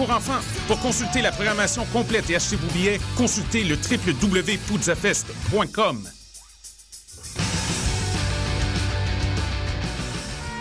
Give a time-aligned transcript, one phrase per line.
[0.00, 0.40] pour enfants.
[0.66, 6.08] Pour consulter la programmation complète et acheter vos billets, consultez le www.poudzafest.com.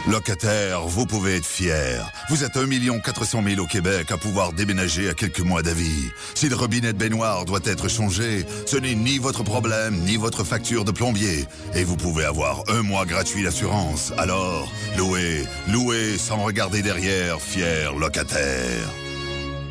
[0.10, 2.12] Locataire, vous pouvez être fier.
[2.30, 2.68] Vous êtes 1
[3.00, 6.12] 400 000 au Québec à pouvoir déménager à quelques mois d'avis.
[6.36, 10.44] Si le robinet de baignoire doit être changé, ce n'est ni votre problème, ni votre
[10.44, 11.46] facture de plombier.
[11.76, 14.12] Et vous pouvez avoir un mois gratuit d'assurance.
[14.18, 18.90] Alors, louez, louez sans regarder derrière, fier locataire.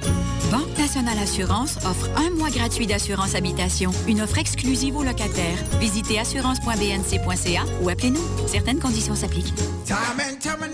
[0.00, 0.37] Bye.
[0.50, 5.58] Banque Nationale Assurance offre un mois gratuit d'assurance habitation, une offre exclusive aux locataires.
[5.78, 8.22] Visitez assurance.bnc.ca ou appelez-nous.
[8.46, 9.52] Certaines conditions s'appliquent.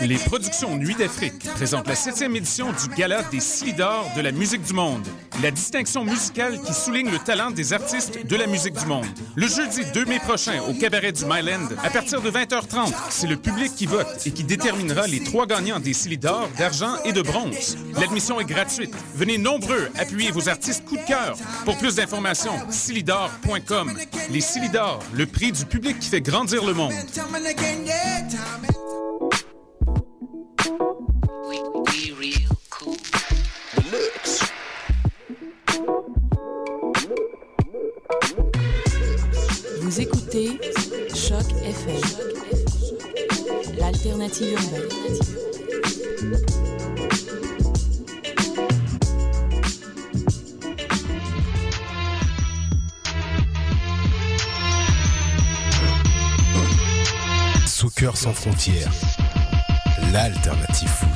[0.00, 4.62] Les productions Nuit d'Afrique présentent la septième édition du Gala des Silidors de la musique
[4.62, 5.04] du monde.
[5.42, 9.06] La distinction musicale qui souligne le talent des artistes de la musique du monde.
[9.34, 13.36] Le jeudi 2 mai prochain au cabaret du Myland, à partir de 20h30, c'est le
[13.36, 17.76] public qui vote et qui déterminera les trois gagnants des Silidors d'argent et de bronze.
[17.98, 18.94] L'admission est gratuite.
[19.16, 19.63] Venez nombreux
[19.98, 21.36] appuyer vos artistes coup de cœur.
[21.64, 23.98] Pour plus d'informations, silidor.com.
[24.30, 26.92] Les Silidors, le prix du public qui fait grandir le monde.
[39.80, 40.58] Vous écoutez
[41.14, 42.00] Choc FM,
[43.78, 45.24] l'alternative urbaine.
[57.84, 58.90] Soccer sans frontières,
[60.10, 61.10] l'alternative foot.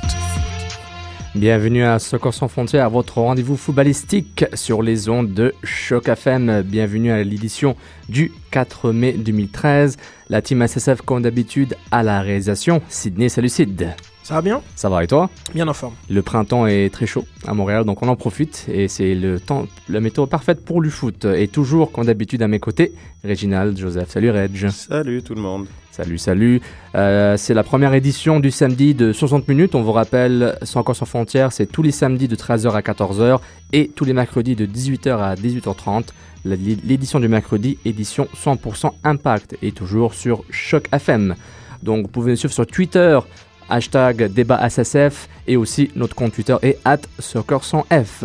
[1.34, 6.60] Bienvenue à Soccer sans frontières, votre rendez-vous footballistique sur les ondes de Choc FM.
[6.60, 7.74] Bienvenue à l'édition
[8.10, 9.96] du 4 mai 2013.
[10.28, 12.82] La team SSF, comme d'habitude, à la réalisation.
[12.90, 13.94] Sydney, salut Sid.
[14.28, 15.94] Ça va bien Ça va et toi Bien en forme.
[16.11, 19.66] Le printemps est très chaud à Montréal, donc on en profite et c'est le temps,
[19.89, 21.25] la météo parfaite pour le foot.
[21.25, 22.93] Et toujours, comme d'habitude, à mes côtés,
[23.25, 24.11] Reginald, Joseph.
[24.11, 24.69] Salut Reg.
[24.69, 25.66] Salut tout le monde.
[25.93, 26.61] Salut, salut.
[26.94, 29.75] Euh, c'est la première édition du samedi de 60 minutes.
[29.75, 33.39] On vous rappelle, sans encore sans frontières, c'est tous les samedis de 13h à 14h
[33.72, 36.09] et tous les mercredis de 18h à 18h30.
[36.45, 41.34] L'édition du mercredi, édition 100% Impact et toujours sur Choc FM.
[41.83, 43.19] Donc vous pouvez nous suivre sur Twitter,
[43.68, 48.24] hashtag débat SSF et aussi notre compte Twitter est at Soccer sans F.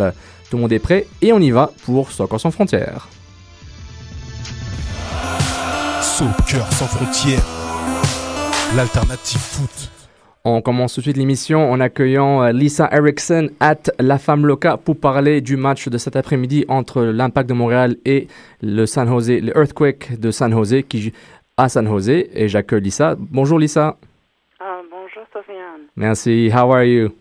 [0.49, 3.07] Tout le monde est prêt et on y va pour Soccer sans frontières.
[6.01, 7.43] Soccer sans frontières,
[8.75, 9.89] l'alternative foot.
[10.45, 14.97] On commence tout de suite l'émission en accueillant Lisa Erickson at La Femme Loca pour
[14.97, 18.27] parler du match de cet après-midi entre l'Impact de Montréal et
[18.61, 21.13] le San Jose, le Earthquake de San Jose qui
[21.55, 23.15] à San Jose et j'accueille Lisa.
[23.17, 23.97] Bonjour Lisa.
[25.95, 26.49] Merci.
[26.49, 27.15] How are you?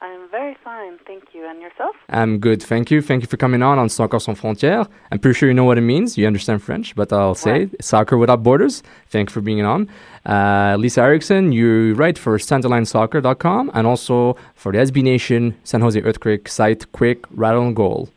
[0.00, 1.46] I'm very fine, thank you.
[1.46, 1.96] And yourself?
[2.08, 3.00] I'm good, thank you.
[3.00, 4.88] Thank you for coming on on Soccer Sans Frontières.
[5.10, 6.18] I'm pretty sure you know what it means.
[6.18, 7.68] You understand French, but I'll say.
[7.80, 8.82] Soccer Without Borders.
[9.08, 9.88] Thank you for being on.
[10.24, 16.00] Uh, Lisa Erickson, you write for StanderlineSoccer.com and also for the SB Nation San Jose
[16.00, 18.10] Earthquake site Quick Rattle and Goal.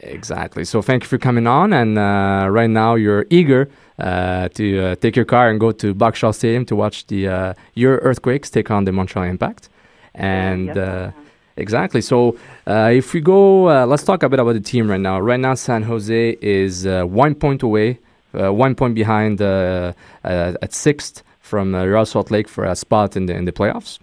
[0.00, 0.64] Exactly.
[0.64, 1.72] So thank you for coming on.
[1.72, 3.68] And uh, right now you're eager
[3.98, 7.54] uh, to uh, take your car and go to Buckshaw Stadium to watch the uh,
[7.74, 9.68] your Earthquakes take on the Montreal Impact.
[10.14, 11.10] And uh,
[11.56, 12.00] exactly.
[12.00, 12.36] So
[12.66, 15.18] uh, if we go, uh, let's talk a bit about the team right now.
[15.20, 17.98] Right now, San Jose is uh, one point away,
[18.38, 19.92] uh, one point behind uh,
[20.24, 23.52] uh, at sixth from uh, Real Salt Lake for a spot in the in the
[23.52, 23.98] playoffs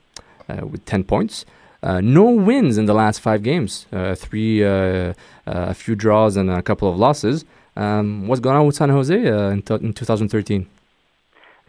[0.49, 1.45] uh, with ten points.
[1.85, 3.85] Uh, no wins in the last five games.
[3.93, 5.13] Uh, three, uh,
[5.45, 7.45] a few draws, and a couple of losses.
[7.75, 10.65] Um, what's going on with San Jose in, t- in 2013?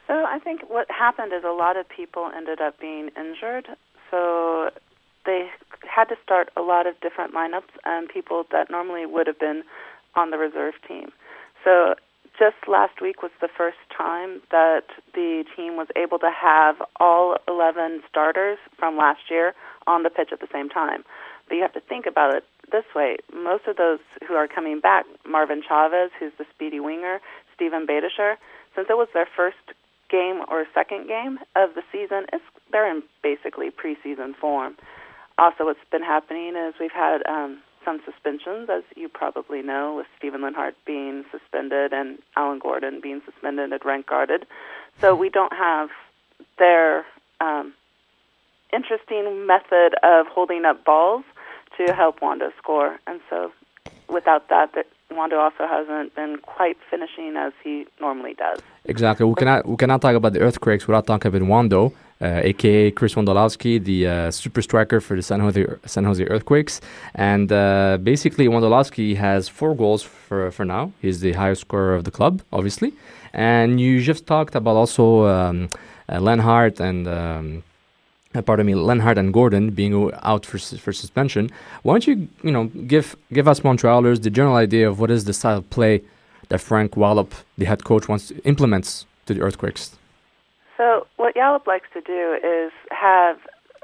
[0.06, 3.68] So I think what happened is a lot of people ended up being injured.
[4.10, 4.70] So
[5.26, 5.50] they
[5.82, 9.64] had to start a lot of different lineups and people that normally would have been
[10.14, 11.10] on the reserve team.
[11.62, 11.94] So
[12.38, 14.84] just last week was the first time that
[15.14, 19.54] the team was able to have all 11 starters from last year
[19.86, 21.04] on the pitch at the same time.
[21.48, 23.18] But you have to think about it this way.
[23.32, 27.20] Most of those who are coming back, Marvin Chavez, who's the speedy winger,
[27.54, 28.36] Stephen Badisher,
[28.74, 29.56] since it was their first
[30.10, 34.76] game or second game of the season, it's, they're in basically preseason form.
[35.38, 40.06] Also, what's been happening is we've had um, some suspensions, as you probably know, with
[40.18, 44.46] Stephen Linhart being suspended and Alan Gordon being suspended and rank guarded.
[45.00, 45.90] So we don't have
[46.58, 47.04] their
[47.40, 47.74] um,
[48.72, 51.24] interesting method of holding up balls
[51.76, 52.98] to help Wando score.
[53.06, 53.52] And so
[54.08, 58.60] without that, that Wando also hasn't been quite finishing as he normally does.
[58.84, 59.26] Exactly.
[59.26, 63.14] We cannot we cannot talk about the earthquakes without talking about Wando, uh, aka Chris
[63.14, 66.80] Wondolowski, the uh, super striker for the San Jose San Jose Earthquakes.
[67.14, 70.92] And uh, basically, Wondolowski has four goals for for now.
[71.00, 72.92] He's the highest scorer of the club, obviously.
[73.32, 75.68] And you just talked about also um,
[76.08, 77.06] uh, Lenhart and.
[77.06, 77.62] Um,
[78.36, 81.50] uh, pardon me, Lenhart and Gordon being out for for suspension.
[81.82, 85.24] Why don't you, you know, give give us Montrealers the general idea of what is
[85.24, 86.02] the style of play
[86.48, 89.96] that Frank Wallop, the head coach, wants to implements to the Earthquakes?
[90.76, 93.38] So what Yallop likes to do is have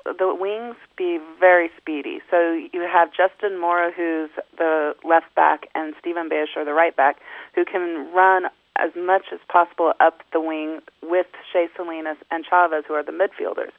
[0.05, 2.21] the wings be very speedy.
[2.31, 7.17] So you have Justin Mora, who's the left back, and Stephen Bayshore, the right back,
[7.55, 8.47] who can run
[8.77, 13.13] as much as possible up the wing with Shea Salinas and Chavez, who are the
[13.13, 13.71] midfielders.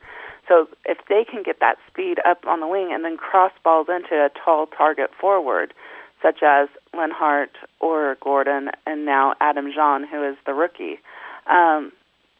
[0.48, 3.88] So if they can get that speed up on the wing and then cross balls
[3.90, 5.74] into a tall target forward,
[6.22, 11.00] such as Lenhart or Gordon, and now Adam Jean, who is the rookie,
[11.48, 11.92] um,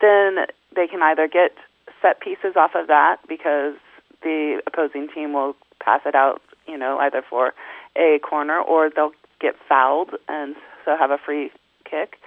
[0.02, 0.46] then
[0.76, 1.54] they can either get
[2.02, 3.76] set pieces off of that because
[4.22, 7.54] the opposing team will pass it out, you know, either for
[7.96, 11.52] a corner or they'll get fouled and so have a free
[11.90, 12.18] kick.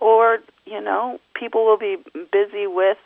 [0.00, 1.96] Or, you know, people will be
[2.32, 2.98] busy with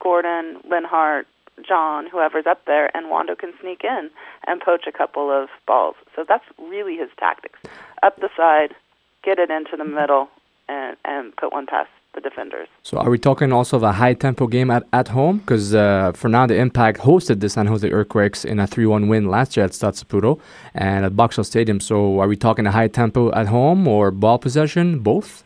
[0.00, 1.24] Gordon, Linhart,
[1.66, 4.10] John, whoever's up there, and Wando can sneak in
[4.46, 5.96] and poach a couple of balls.
[6.16, 7.58] So that's really his tactics.
[8.02, 8.74] Up the side,
[9.22, 10.28] get it into the middle,
[10.68, 12.68] and, and put one past the defenders.
[12.82, 15.38] So are we talking also of a high tempo game at, at home?
[15.38, 19.08] Because uh, for now, the Impact hosted the San Jose Earthquakes in a 3 1
[19.08, 20.38] win last year at Stade Saputo
[20.74, 21.80] and at Boxall Stadium.
[21.80, 24.98] So are we talking a high tempo at home or ball possession?
[25.00, 25.44] Both?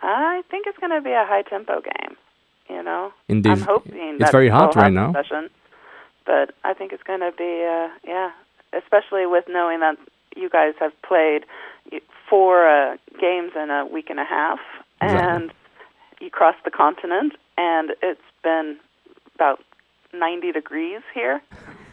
[0.00, 2.16] I think it's going to be a high tempo game.
[2.72, 3.50] You know, Indeed.
[3.52, 5.12] I'm hoping It's that very hot right now.
[5.12, 5.50] possession,
[6.26, 8.30] but I think it's going to be, uh, yeah,
[8.72, 9.96] especially with knowing that
[10.36, 11.44] you guys have played
[12.28, 14.58] four uh, games in a week and a half,
[15.02, 15.28] Exactly.
[15.44, 15.52] and
[16.20, 18.78] you crossed the continent, and it's been
[19.34, 19.60] about
[20.14, 21.42] 90 degrees here.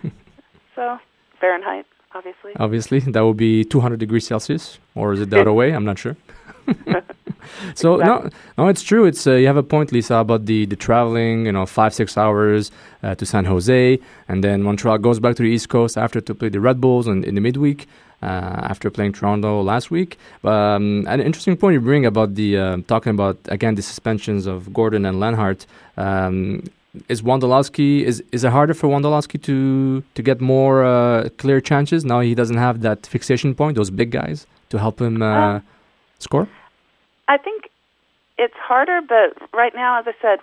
[0.76, 0.98] so
[1.42, 2.54] Fahrenheit, obviously.
[2.58, 5.72] Obviously, that would be 200 degrees Celsius, or is it the other way?
[5.74, 6.16] I'm not sure.
[7.76, 9.06] so no, no, it's true.
[9.06, 11.46] It's uh, you have a point, Lisa, about the the traveling.
[11.46, 12.72] You know, five six hours
[13.04, 16.36] uh, to San Jose, and then Montreal goes back to the East Coast after to
[16.36, 17.88] play the Red Bulls in, in the midweek.
[18.22, 18.26] Uh,
[18.68, 23.12] after playing Toronto last week, um, an interesting point you bring about the uh, talking
[23.12, 25.66] about again the suspensions of Gordon and Lenhart.
[25.96, 26.64] Um,
[27.08, 32.04] is Wondolowski is is it harder for Wondolowski to to get more uh, clear chances
[32.04, 35.64] now he doesn't have that fixation point those big guys to help him uh, Um,
[36.20, 36.48] score
[37.30, 37.70] I think
[38.40, 40.40] it's harder, but right now, as I said,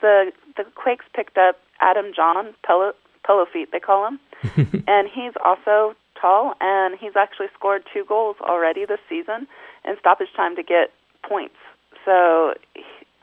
[0.00, 2.92] the the Quakes picked up Adam John, pillow,
[3.26, 4.20] pillow feet they call him,
[4.86, 9.48] and he's also tall, and he's actually scored two goals already this season
[9.84, 10.92] in stoppage time to get
[11.26, 11.56] points.
[12.04, 12.54] So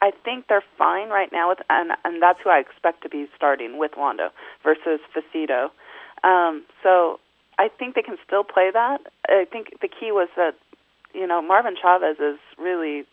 [0.02, 3.28] I think they're fine right now with, and and that's who I expect to be
[3.36, 4.30] starting with Wando
[4.64, 5.70] versus Facito.
[6.24, 7.20] Um, so
[7.60, 9.02] I think they can still play that.
[9.30, 10.56] I think the key was that
[11.16, 13.06] you know, Marvin Chavez is really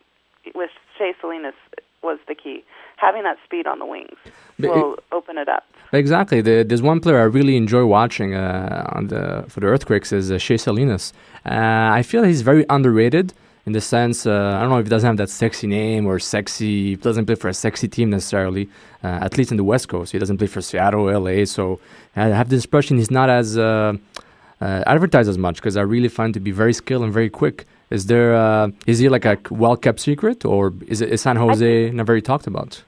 [0.53, 1.55] with Shea Salinas
[2.03, 2.63] was the key.
[2.97, 4.17] having that speed on the wings
[4.59, 5.63] will open it up.
[5.93, 6.41] Exactly.
[6.41, 10.31] The, there's one player I really enjoy watching uh, on the for the Earthquakes is
[10.31, 11.13] uh, Shea Salinas.
[11.45, 13.33] Uh, I feel he's very underrated
[13.65, 16.19] in the sense uh, I don't know if he doesn't have that sexy name or
[16.19, 16.89] sexy.
[16.89, 18.69] He doesn't play for a sexy team necessarily.
[19.03, 21.45] Uh, at least in the West Coast, he doesn't play for Seattle, LA.
[21.45, 21.79] So
[22.15, 23.93] I have this impression he's not as uh,
[24.61, 27.65] uh, advertised as much because I really find to be very skilled and very quick.
[27.93, 31.35] Is there uh, is he like a well kept secret or is it is San
[31.35, 32.83] Jose not very talked about?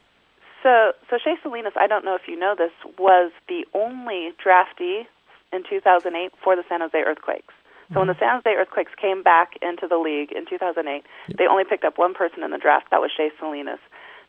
[0.63, 5.05] So, so Shea Salinas, I don't know if you know this, was the only draftee
[5.53, 7.53] in 2008 for the San Jose Earthquakes.
[7.93, 11.03] So when the San Jose Earthquakes came back into the league in 2008,
[11.37, 12.87] they only picked up one person in the draft.
[12.89, 13.79] That was Shea Salinas.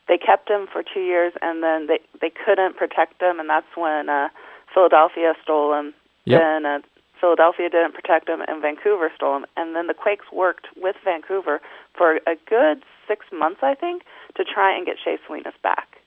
[0.07, 3.73] They kept him for two years, and then they they couldn't protect him, and that's
[3.75, 4.29] when uh,
[4.73, 5.93] Philadelphia stole him.
[6.25, 6.39] Yep.
[6.39, 6.79] Then uh,
[7.19, 9.45] Philadelphia didn't protect him, and Vancouver stole him.
[9.55, 11.61] And then the Quakes worked with Vancouver
[11.95, 14.03] for a good six months, I think,
[14.35, 15.97] to try and get Shea Salinas back.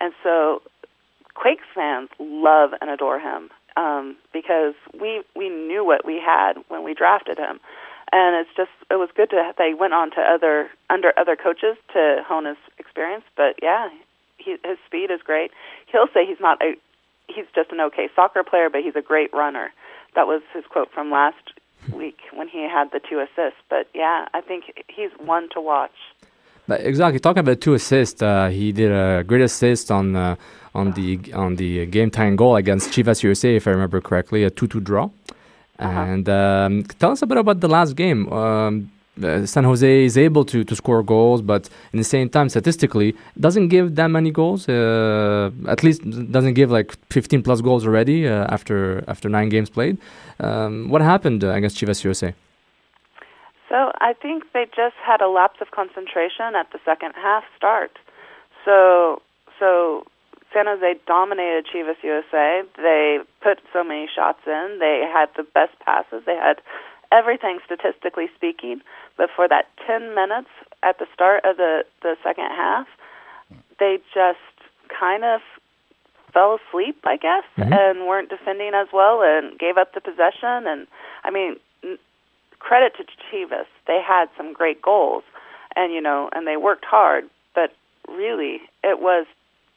[0.00, 0.62] And so
[1.34, 6.82] Quakes fans love and adore him um, because we we knew what we had when
[6.82, 7.60] we drafted him,
[8.12, 11.76] and it's just it was good to they went on to other under other coaches
[11.92, 13.24] to hone his experience.
[13.36, 13.90] But yeah,
[14.38, 15.50] he, his speed is great.
[15.86, 16.74] He'll say he's not a
[17.28, 19.72] he's just an okay soccer player, but he's a great runner.
[20.16, 21.52] That was his quote from last
[21.92, 23.60] week when he had the two assists.
[23.70, 25.92] But yeah, I think he's one to watch.
[26.66, 30.34] But exactly, talking about two assists, uh, he did a great assist on uh,
[30.74, 34.50] on the on the game tying goal against Chivas USA, if I remember correctly, a
[34.50, 35.10] two-two draw.
[35.78, 38.32] And um, tell us a bit about the last game.
[38.32, 38.90] Um,
[39.22, 43.14] uh, San Jose is able to, to score goals, but in the same time, statistically,
[43.38, 44.68] doesn't give that many goals.
[44.68, 49.70] Uh, at least doesn't give like 15 plus goals already uh, after after nine games
[49.70, 49.98] played.
[50.40, 52.34] Um, what happened uh, against Chivas USA?
[53.68, 57.98] So I think they just had a lapse of concentration at the second half start.
[58.64, 59.22] So
[59.58, 60.04] so
[60.52, 62.62] San Jose dominated Chivas USA.
[62.76, 64.78] They put so many shots in.
[64.80, 66.22] They had the best passes.
[66.24, 66.60] They had
[67.12, 68.80] everything statistically speaking.
[69.16, 70.50] But for that 10 minutes
[70.82, 72.86] at the start of the the second half,
[73.78, 74.38] they just
[74.88, 75.40] kind of
[76.32, 77.72] fell asleep, I guess, Mhm.
[77.72, 80.86] and weren't defending as well and gave up the possession and
[81.24, 81.58] I mean
[82.58, 83.66] credit to Chivas.
[83.86, 85.24] They had some great goals
[85.76, 87.72] and you know, and they worked hard, but
[88.08, 89.26] really it was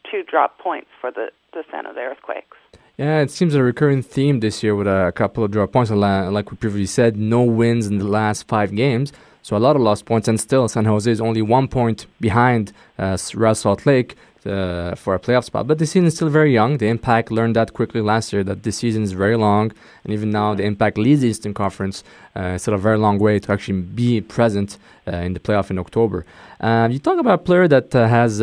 [0.10, 2.58] two drop points for the the San Jose Earthquakes.
[3.00, 5.90] Yeah, it seems a recurring theme this year with a couple of draw points.
[5.90, 9.14] Like we previously said, no wins in the last five games.
[9.42, 12.74] So a lot of lost points, and still San Jose is only one point behind
[12.98, 15.66] uh, Real Salt Lake uh, for a playoff spot.
[15.66, 16.78] But the season is still very young.
[16.78, 19.72] The Impact learned that quickly last year that the season is very long,
[20.04, 22.04] and even now the Impact leads the Eastern Conference.
[22.36, 24.78] Uh, it's still a very long way to actually be present
[25.08, 26.26] uh, in the playoff in October.
[26.60, 28.42] Um, you talk about a player that uh, has.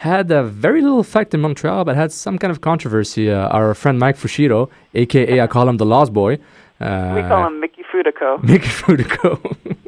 [0.00, 3.30] Uh, had a very little effect in Montreal, but had some kind of controversy.
[3.30, 6.38] Uh, our friend Mike Fushido, aka I call him the Lost Boy.
[6.80, 9.38] Uh, we call him Mickey Fudico Mickey Fudico.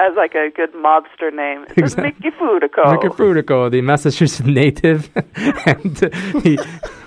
[0.00, 1.64] as like a good mobster name.
[1.70, 2.04] It's Exactly.
[2.04, 2.92] Mickey Fudico.
[2.92, 5.10] Mickey Fudico, the Massachusetts native.
[5.66, 6.58] and uh, he.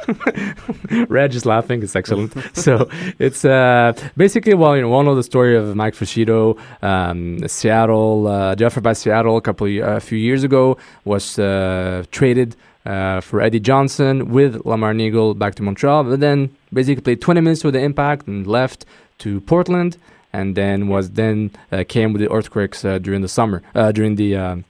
[1.08, 1.84] Reg is laughing.
[1.84, 2.34] It's excellent.
[2.56, 6.60] so it's uh, basically, well, you know, we all know the story of Mike Fushido,
[6.84, 12.04] um, Seattle, uh, Jeffrey by Seattle a couple, of, a few years ago was uh,
[12.12, 12.56] traded
[12.86, 17.40] uh, for Eddie Johnson with Lamar Neagle back to Montreal, but then basically played 20
[17.40, 18.86] minutes with the Impact and left
[19.20, 19.98] to Portland,
[20.34, 24.16] and then was then uh, came with the Earthquakes uh, during the summer, uh, during
[24.16, 24.36] the.
[24.36, 24.66] Um,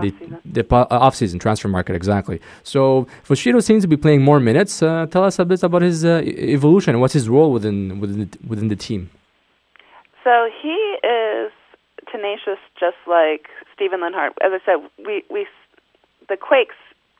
[0.00, 0.10] the,
[0.44, 2.40] the off-season transfer market exactly.
[2.62, 4.82] So Fushido seems to be playing more minutes.
[4.82, 6.98] Uh, tell us a bit about his uh, evolution.
[6.98, 9.10] What's his role within within the, within the team?
[10.24, 11.52] So he is
[12.10, 14.30] tenacious, just like Stephen Linhart.
[14.42, 14.76] As I said,
[15.06, 15.46] we we
[16.28, 16.76] the Quakes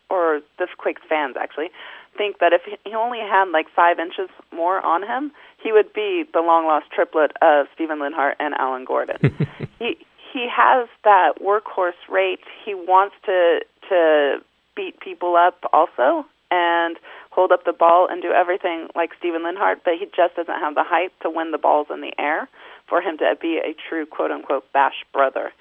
[0.09, 1.71] or the Quakes fans actually
[2.17, 5.33] think that if he only had like five inches more on him,
[5.63, 9.19] he would be the long lost triplet of Stephen Linhart and Alan Gordon.
[9.79, 9.97] he
[10.33, 12.41] he has that workhorse rate.
[12.65, 14.39] He wants to to
[14.75, 16.97] beat people up also and
[17.31, 20.75] hold up the ball and do everything like Stephen Linhart, but he just doesn't have
[20.75, 22.49] the height to win the balls in the air
[22.89, 25.53] for him to be a true quote unquote bash brother.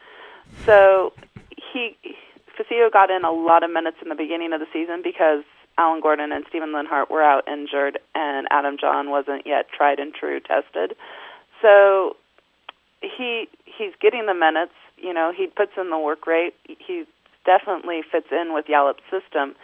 [0.66, 1.14] So
[1.74, 1.98] he
[2.58, 5.44] Facio got in a lot of minutes in the beginning of the season because
[5.82, 10.14] Alan Gordon and Stephen Linhart were out injured and Adam John wasn't yet tried and
[10.14, 10.96] true tested.
[11.60, 12.16] So
[13.02, 14.74] he he's getting the minutes.
[14.98, 16.54] You know, he puts in the work rate.
[16.68, 17.06] He
[17.46, 19.56] definitely fits in with Yallop's system.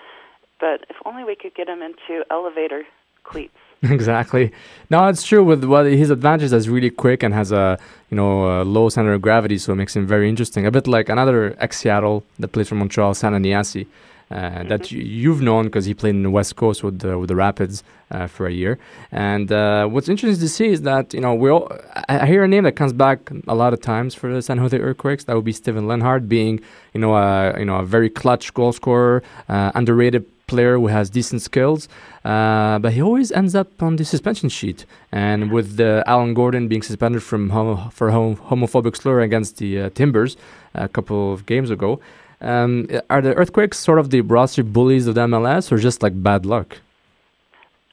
[0.59, 2.83] But if only we could get him into elevator
[3.23, 3.53] cleats.
[3.83, 4.51] exactly.
[4.89, 5.43] No, it's true.
[5.43, 7.77] With what his advantage is really quick and has a
[8.09, 10.65] you know a low center of gravity, so it makes him very interesting.
[10.65, 13.85] A bit like another ex Seattle that plays for Montreal, San Aniasi.
[14.29, 17.29] Uh, that you, you've known because he played in the West Coast with the, with
[17.29, 18.77] the Rapids uh, for a year.
[19.11, 21.71] And uh, what's interesting to see is that you know we all
[22.09, 24.57] I, I hear a name that comes back a lot of times for the San
[24.57, 25.25] Jose Earthquakes.
[25.25, 26.59] That would be Steven Lenhart, being
[26.93, 31.09] you know a you know a very clutch goal scorer, uh, underrated player who has
[31.09, 31.89] decent skills,
[32.23, 34.85] uh, but he always ends up on the suspension sheet.
[35.11, 39.81] And with the Alan Gordon being suspended from homo- for hom- homophobic slur against the
[39.81, 40.37] uh, Timbers
[40.73, 41.99] a couple of games ago,
[42.41, 46.21] um, are the Earthquakes sort of the roster bullies of the MLS, or just like
[46.21, 46.79] bad luck?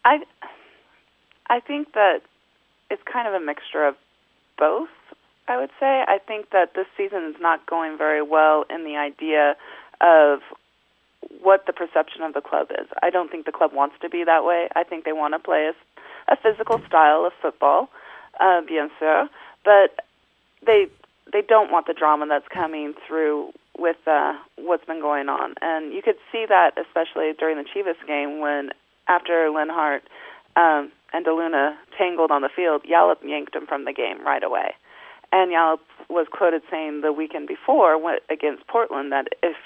[0.05, 0.21] I
[1.49, 2.21] I think that
[2.91, 3.97] it's kind of a mixture of
[4.59, 4.89] both.
[5.49, 8.97] I would say I think that this season is not going very well in the
[8.97, 9.57] idea
[10.01, 10.41] of
[11.43, 12.87] what the perception of the club is.
[13.03, 14.69] I don't think the club wants to be that way.
[14.75, 17.89] I think they want to play a, a physical style of football,
[18.41, 19.29] uh, bien sûr,
[19.65, 20.05] but
[20.67, 20.87] they
[21.33, 25.55] they don't want the drama that's coming through with uh, what's been going on.
[25.61, 28.71] And you could see that especially during the Chivas game when
[29.09, 30.03] after Lenhart
[30.57, 34.75] um, and DeLuna tangled on the field, Yallop yanked him from the game right away.
[35.33, 37.99] And Yallop was quoted saying the weekend before
[38.31, 39.57] against Portland that if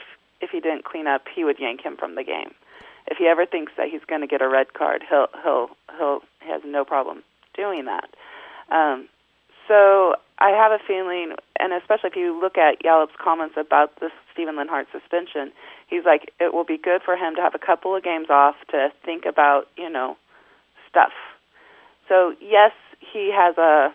[0.41, 2.55] if he didn't clean up, he would yank him from the game.
[3.09, 6.21] If he ever thinks that he's going to get a red card, he'll he'll he'll
[6.43, 7.23] he has no problem
[7.55, 8.09] doing that.
[8.71, 9.09] Um,
[9.69, 14.11] so I have a feeling, and especially if you look at Yallop's comments about the
[14.33, 15.53] Steven Lenhart suspension,
[15.87, 18.57] he's like, it will be good for him to have a couple of games off
[18.71, 20.17] to think about, you know,
[20.89, 21.13] stuff.
[22.09, 22.73] So yes,
[23.13, 23.93] he has a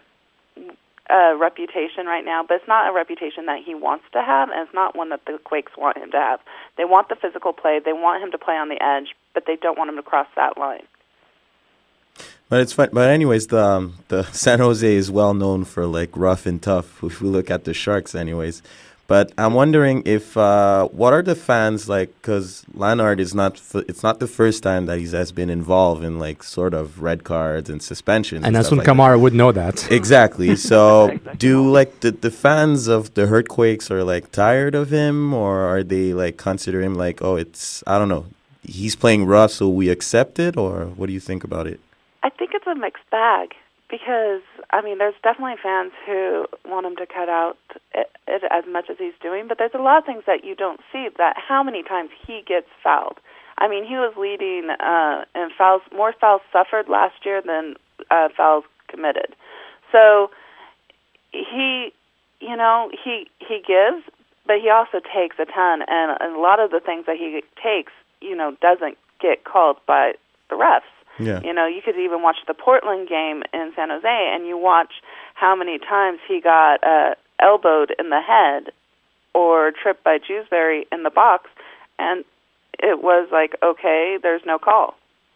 [1.09, 4.65] a reputation right now, but it's not a reputation that he wants to have, and
[4.65, 6.39] it's not one that the Quakes want him to have.
[6.77, 9.57] They want the physical play, they want him to play on the edge, but they
[9.57, 10.87] don't want him to cross that line.
[12.49, 12.89] But it's fun.
[12.93, 17.03] But anyways, the um, the San Jose is well known for like rough and tough.
[17.09, 18.61] If we look at the Sharks, anyways.
[19.05, 22.09] But I'm wondering if uh, what are the fans like?
[22.21, 26.05] Because Lenhart is not f- it's not the first time that he has been involved
[26.05, 28.45] in like sort of red cards and suspensions.
[28.45, 29.91] And, and Asun like Kamara would know that.
[29.91, 30.55] Exactly.
[30.55, 35.59] So do like the the fans of the Earthquakes are like tired of him, or
[35.61, 38.25] are they like consider him like oh it's I don't know
[38.63, 41.79] he's playing rough so we accept it, or what do you think about it?
[42.23, 43.53] I think it's a mixed bag
[43.89, 47.57] because I mean, there's definitely fans who want him to cut out
[47.93, 50.55] it, it as much as he's doing, but there's a lot of things that you
[50.55, 51.09] don't see.
[51.17, 53.19] That how many times he gets fouled.
[53.57, 57.75] I mean, he was leading uh, in fouls, more fouls suffered last year than
[58.09, 59.35] uh, fouls committed.
[59.91, 60.31] So
[61.31, 61.93] he,
[62.39, 64.03] you know, he he gives,
[64.47, 67.91] but he also takes a ton, and a lot of the things that he takes,
[68.21, 70.13] you know, doesn't get called by
[70.49, 70.92] the refs.
[71.19, 71.41] Yeah.
[71.43, 74.93] You know, you could even watch the Portland game in San Jose, and you watch
[75.35, 78.71] how many times he got uh, elbowed in the head
[79.33, 81.49] or tripped by Jewsbury in the box,
[81.99, 82.23] and
[82.79, 84.95] it was like, okay, there's no call,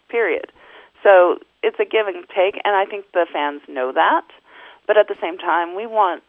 [0.09, 0.51] period.
[1.03, 4.25] So it's a give and take, and I think the fans know that.
[4.87, 6.23] But at the same time, we want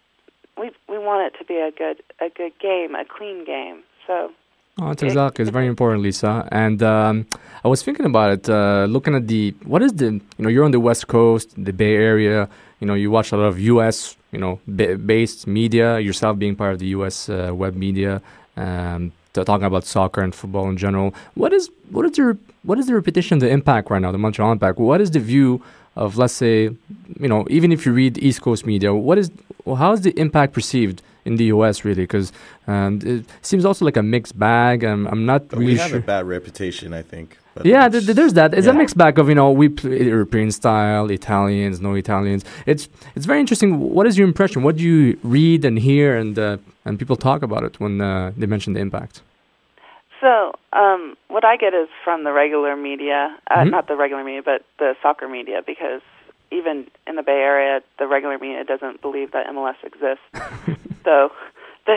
[0.59, 3.83] we we want it to be a good a good game, a clean game.
[4.07, 4.33] So
[4.81, 5.43] Oh, it's exactly.
[5.43, 6.47] It's very important, Lisa.
[6.53, 7.27] And um,
[7.65, 10.65] I was thinking about it, uh, looking at the what is the you know you're
[10.65, 12.49] on the West Coast, the Bay Area.
[12.81, 14.17] You know, you watch a lot of U.S.
[14.31, 15.99] you know ba- based media.
[15.99, 17.29] Yourself being part of the U.S.
[17.29, 18.23] Uh, web media,
[18.57, 21.13] um, talking about soccer and football in general.
[21.35, 24.53] What is what is your what is the repetition, the impact right now, the Montreal
[24.53, 24.79] impact?
[24.79, 25.61] What is the view
[25.97, 26.71] of let's say,
[27.19, 29.33] you know, even if you read East Coast media, what is
[29.67, 31.03] how is the impact perceived?
[31.25, 32.33] In the US really because
[32.67, 34.85] um, it seems also like a mixed bag.
[34.85, 35.99] I'm, I'm not But really we have sure.
[35.99, 37.37] a bad reputation, I think.
[37.55, 38.55] But Yeah, th- th- there's that.
[38.55, 42.45] It's a mixed bag of you know we play European style, Italians, no Italians.
[42.67, 43.79] It's it's very interesting.
[43.97, 44.63] What is your impression?
[44.63, 48.33] What do you read and hear and uh, and people talk about it when uh,
[48.37, 49.23] they mention the impact?
[50.21, 53.71] So, um, what I get is from the regular media, uh, Mhm.
[53.71, 56.03] not the regular media, but the soccer media, because
[56.51, 60.27] even in the Bay Area, the regular media doesn't believe that MLS exists.
[61.05, 61.31] so,
[61.87, 61.97] the,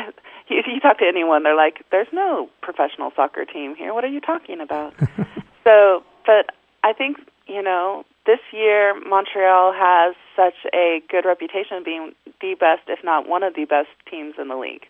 [0.49, 3.93] if you talk to anyone, they're like, "There's no professional soccer team here.
[3.93, 4.93] What are you talking about?"
[5.63, 11.85] so, but I think you know this year Montreal has such a good reputation of
[11.85, 14.85] being the best, if not one of the best teams in the league.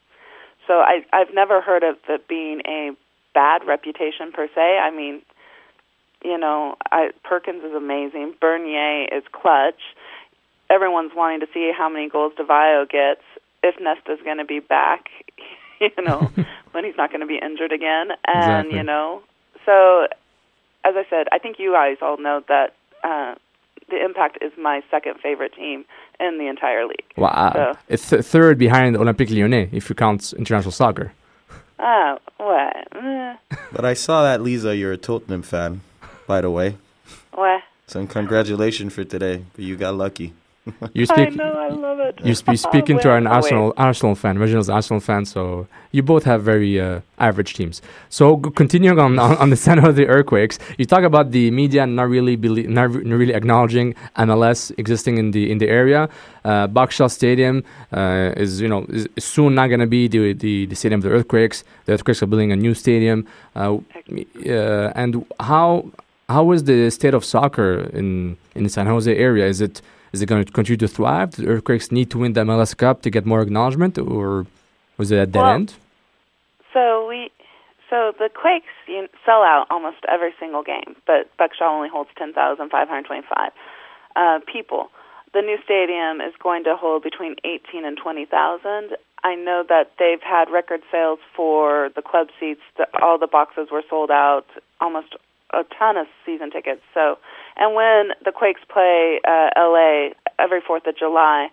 [0.67, 2.91] So I I've never heard of it being a
[3.33, 4.79] bad reputation per se.
[4.79, 5.21] I mean,
[6.23, 8.35] you know, I Perkins is amazing.
[8.39, 9.81] Bernier is clutch.
[10.69, 13.23] Everyone's wanting to see how many goals Devio gets
[13.63, 15.09] if Nesta's going to be back.
[15.81, 16.29] You know,
[16.73, 18.77] when he's not going to be injured again, and Exactly.
[18.77, 19.23] you know,
[19.65, 20.03] so
[20.85, 23.33] as I said, I think you guys all know that uh,
[23.89, 25.83] the Impact is my second favorite team
[26.19, 27.11] in the entire league.
[27.17, 31.13] Well, uh, So- it's th- third behind Olympique Lyonnais if you count international soccer.
[31.79, 32.75] Ah, what?
[32.95, 33.35] Eh,
[33.71, 35.81] But I saw that, Lisa, you're a Tottenham fan,
[36.27, 36.77] by the way.
[37.33, 37.63] what?
[37.87, 39.45] So congratulations for today.
[39.57, 40.33] You got lucky.
[40.93, 41.35] You I speak.
[41.35, 42.19] know, I love it.
[42.23, 43.25] You spe- speaking to an.
[43.27, 47.81] Arsenal Arsenal fan, Reginald's Arsenal fan, so you both have very uh, average teams.
[48.09, 51.85] So g- continuing on, on on the San Jose Earthquakes, you talk about the media
[51.87, 56.09] not really belie- not, re- not really acknowledging MLS existing in the in the area.
[56.45, 60.33] Uh, Boxshell Stadium uh, is you know is is soon not going to be the,
[60.33, 61.63] the the stadium of the Earthquakes.
[61.85, 63.77] The Earthquakes are building a new stadium, uh,
[64.45, 65.89] uh, and how
[66.29, 69.47] how is the state of soccer in in the San Jose area?
[69.47, 71.31] Is it is it going to continue to thrive?
[71.31, 74.45] Do the Earthquakes need to win the MLS Cup to get more acknowledgement, or
[74.97, 75.73] was it at dead Well, end?
[76.73, 77.31] So we,
[77.89, 82.33] so the Quakes you sell out almost every single game, but Buckshaw only holds ten
[82.33, 83.51] thousand five hundred twenty-five
[84.15, 84.89] uh, people.
[85.33, 88.97] The new stadium is going to hold between eighteen and twenty thousand.
[89.23, 92.61] I know that they've had record sales for the club seats.
[92.77, 94.45] The, all the boxes were sold out,
[94.79, 95.15] almost
[95.53, 96.81] a ton of season tickets.
[96.93, 97.17] So,
[97.57, 100.09] and when the Quakes play uh, LA
[100.39, 101.49] every Fourth of July,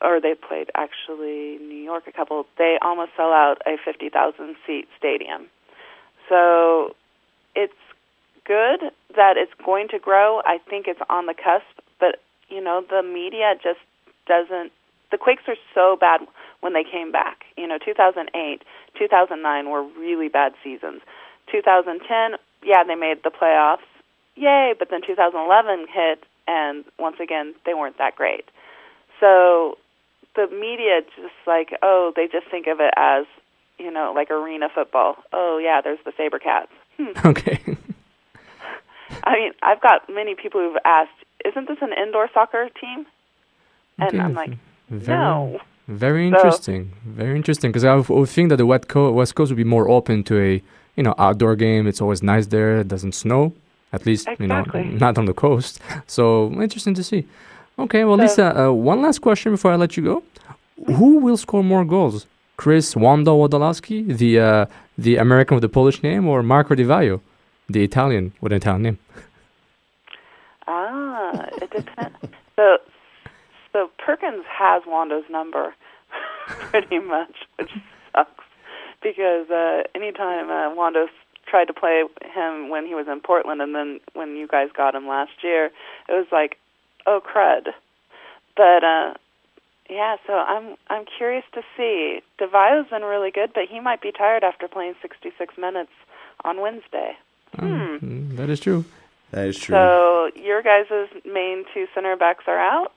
[0.00, 4.88] or they played actually New York a couple, they almost sell out a 50,000 seat
[4.98, 5.46] stadium.
[6.28, 6.94] So
[7.54, 7.72] it's
[8.44, 8.80] good
[9.16, 10.40] that it's going to grow.
[10.44, 13.80] I think it's on the cusp, but you know, the media just
[14.26, 14.72] doesn't
[15.12, 16.22] the Quakes are so bad
[16.60, 17.44] when they came back.
[17.56, 18.62] You know, 2008,
[18.98, 21.02] 2009 were really bad seasons.
[21.52, 23.86] 2010, yeah, they made the playoffs.
[24.36, 28.44] Yay, but then 2011 hit and once again they weren't that great.
[29.20, 29.76] So
[30.34, 33.26] the media just like, oh, they just think of it as,
[33.78, 35.16] you know, like arena football.
[35.32, 36.68] Oh yeah, there's the Sabercats.
[36.98, 37.12] Hmm.
[37.28, 37.60] Okay.
[39.24, 41.10] I mean, I've got many people who've asked,
[41.44, 43.06] "Isn't this an indoor soccer team?"
[43.98, 44.52] And Okay, I'm like,
[44.88, 46.92] Very, "No." Very So- interesting.
[47.04, 47.70] Very interesting.
[47.70, 50.22] Because I would- would think that the West Coast, West Coast would be more open
[50.24, 50.62] to a
[50.96, 51.86] you know outdoor game.
[51.86, 52.78] It's always nice there.
[52.78, 53.52] It doesn't snow,
[53.92, 54.64] at least you know
[55.04, 55.80] not on the coast.
[56.06, 57.26] So interesting to see.
[57.78, 60.22] Okay, well, So- Lisa, uh, one last question before I let you go.
[60.98, 62.26] Who will score more goals?
[62.56, 64.66] Chris Wanda Wodolowski, the uh,
[64.98, 67.20] the American with the Polish name, or Marco Di Vaio,
[67.68, 68.98] the Italian with an Italian name?
[70.66, 72.16] Ah, it depends.
[72.56, 72.78] so,
[73.72, 75.74] so Perkins has Wando's number,
[76.70, 77.70] pretty much, which
[78.14, 78.44] sucks
[79.02, 81.10] because uh, anytime uh, Wando s-
[81.52, 82.02] tried to play
[82.34, 85.66] him when he was in Portland, and then when you guys got him last year,
[86.08, 86.56] it was like,
[87.06, 87.68] oh crud.
[88.56, 89.14] But uh,
[89.90, 92.22] yeah, so I'm I'm curious to see.
[92.40, 95.92] Devio's been really good, but he might be tired after playing 66 minutes
[96.42, 97.12] on Wednesday.
[97.54, 97.96] Hmm.
[97.96, 98.86] Mm, that is true.
[99.32, 99.74] That is true.
[99.74, 102.92] So your guys' main two center backs are out.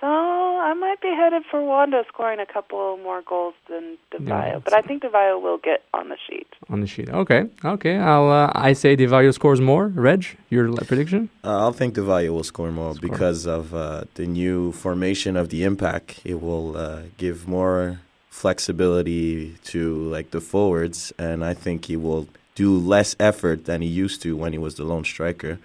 [0.00, 4.62] So I might be headed for Wanda scoring a couple more goals than DeVio.
[4.62, 6.46] but I think DeVio will get on the sheet.
[6.70, 7.08] On the sheet.
[7.08, 7.46] Okay.
[7.64, 7.96] Okay.
[7.96, 8.30] I'll.
[8.30, 9.88] Uh, I say Di Vaio scores more.
[9.88, 11.28] Reg, your l- prediction?
[11.42, 15.64] Uh, I'll think Devalle will score more because of uh, the new formation of the
[15.64, 16.20] impact.
[16.24, 17.98] It will uh, give more
[18.30, 19.80] flexibility to
[20.14, 24.36] like the forwards, and I think he will do less effort than he used to
[24.36, 25.58] when he was the lone striker.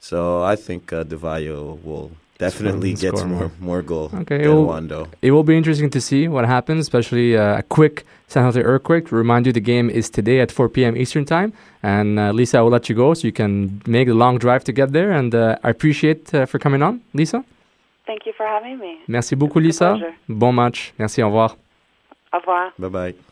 [0.00, 3.50] So I think uh, Devalle will definitely gets more more.
[3.60, 4.38] more goal Okay.
[4.38, 5.06] than it will- Wando.
[5.22, 9.08] It will be interesting to see what happens, especially uh, a quick San Jose earthquake.
[9.08, 10.96] To remind you, the game is today at 4 p.m.
[10.96, 11.52] Eastern time.
[11.82, 14.62] And uh, Lisa, I will let you go so you can make the long drive
[14.64, 15.10] to get there.
[15.12, 17.42] And uh, I appreciate uh, for coming on, Lisa.
[18.06, 18.98] Thank you for having me.
[19.06, 19.90] Merci beaucoup, Lisa.
[19.96, 20.14] pleasure.
[20.28, 20.92] Bon match.
[20.98, 21.22] Merci.
[21.22, 21.56] Au revoir.
[22.32, 22.72] Au revoir.
[22.78, 23.27] Bye bye.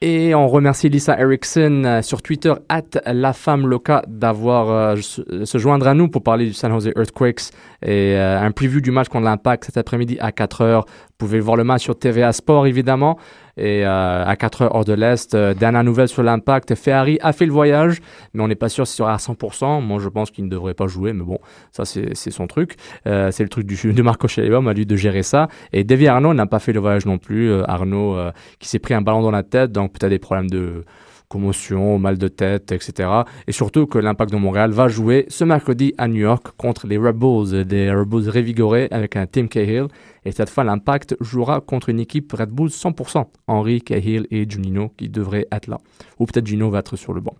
[0.00, 5.44] Et on remercie Lisa Erickson euh, sur Twitter, at la femme loca, d'avoir euh, se,
[5.44, 7.50] se joindre à nous pour parler du San Jose Earthquakes
[7.82, 10.82] et euh, un preview du match contre l'Impact cet après-midi à 4h.
[10.82, 10.86] Vous
[11.18, 13.18] pouvez voir le match sur TVA Sport, évidemment.
[13.58, 17.44] Et euh, à 4h hors de l'Est, euh, dernière nouvelle sur l'Impact, Ferrari a fait
[17.44, 18.00] le voyage,
[18.32, 19.82] mais on n'est pas sûr s'il sera à 100%.
[19.82, 21.38] Moi, je pense qu'il ne devrait pas jouer, mais bon,
[21.72, 22.76] ça, c'est son truc.
[23.06, 25.48] Euh, c'est le truc du, de Marco Schellebaum, à lui de gérer ça.
[25.72, 27.50] Et Davy Arnaud n'a pas fait le voyage non plus.
[27.50, 28.16] Euh, Arnaud,
[28.60, 30.84] qui s'est pris un ballon dans la tête, donc peut-être des problèmes de
[31.28, 33.08] commotion, mal de tête, etc.
[33.46, 36.98] Et surtout que l'Impact de Montréal va jouer ce mercredi à New York contre les
[36.98, 39.88] Red Bulls, des Red Bulls révigorés avec un Tim Cahill.
[40.24, 43.24] Et cette fois, l'Impact jouera contre une équipe Red Bulls 100%.
[43.46, 45.78] Henry, Cahill et Junino qui devraient être là.
[46.18, 47.34] Ou peut-être Gino va être sur le banc.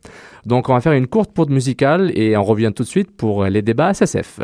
[0.46, 3.44] Donc on va faire une courte pause musicale et on revient tout de suite pour
[3.44, 4.40] les débats SSF.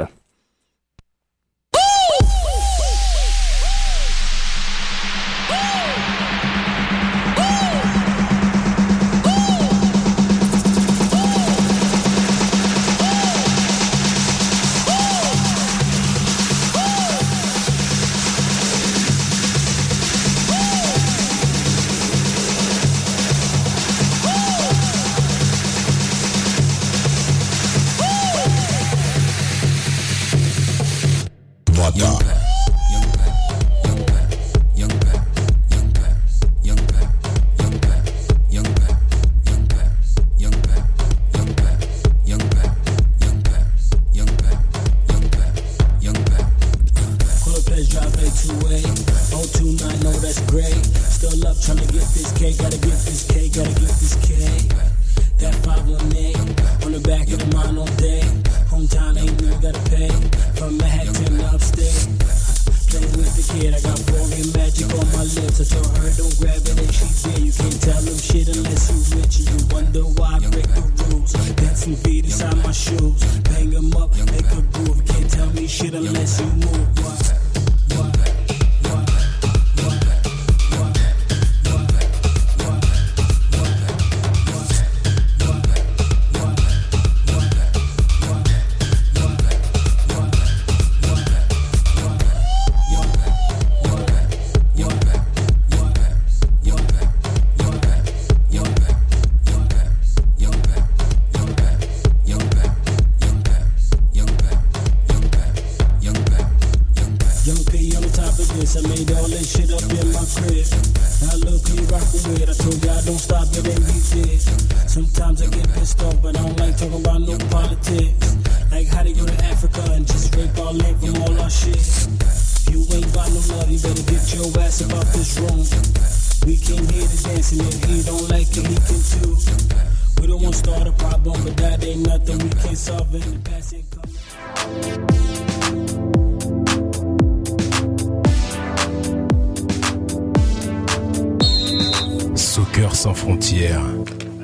[142.95, 143.83] Soccer sans frontières,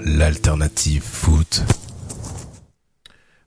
[0.05, 1.63] l'alternative foot.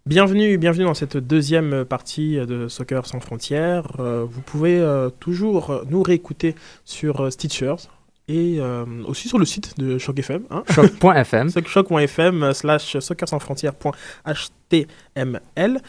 [0.05, 3.99] Bienvenue, bienvenue dans cette deuxième partie de Soccer sans frontières.
[3.99, 7.89] Euh, vous pouvez euh, toujours nous réécouter sur euh, Stitchers
[8.29, 10.43] et euh, aussi sur le site de Choc FM.
[10.49, 11.49] Hein Choc.fm.
[11.65, 15.81] Choc.fm slash soccer sans frontières.html.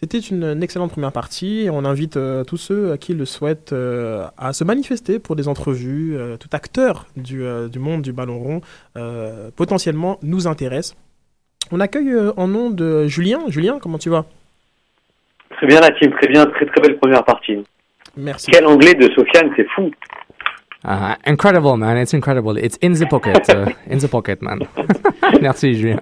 [0.00, 3.26] C'était une, une excellente première partie et on invite euh, tous ceux à qui le
[3.26, 6.16] souhaitent euh, à se manifester pour des entrevues.
[6.16, 8.60] Euh, tout acteur du, euh, du monde du ballon rond
[8.96, 10.96] euh, potentiellement nous intéresse.
[11.70, 13.40] On accueille euh, en nom de Julien.
[13.48, 14.24] Julien, comment tu vas?
[15.58, 17.62] Très bien la team, très bien, très très belle première partie.
[18.16, 18.50] Merci.
[18.50, 19.90] Quel anglais de Sofiane, c'est fou.
[20.82, 21.98] Uh, incredible, man.
[21.98, 22.56] It's incredible.
[22.56, 23.50] It's in the pocket.
[23.50, 24.60] uh, in the pocket, man.
[25.42, 26.00] Merci, Julien.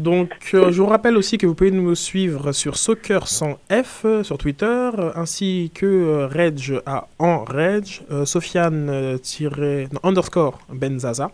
[0.00, 4.02] Donc, euh, je vous rappelle aussi que vous pouvez nous suivre sur Soccer sans F
[4.04, 7.84] euh, sur Twitter, euh, ainsi que euh, Reg à en Reg,
[8.24, 11.30] Sofiane tiré- non, underscore Benzaza,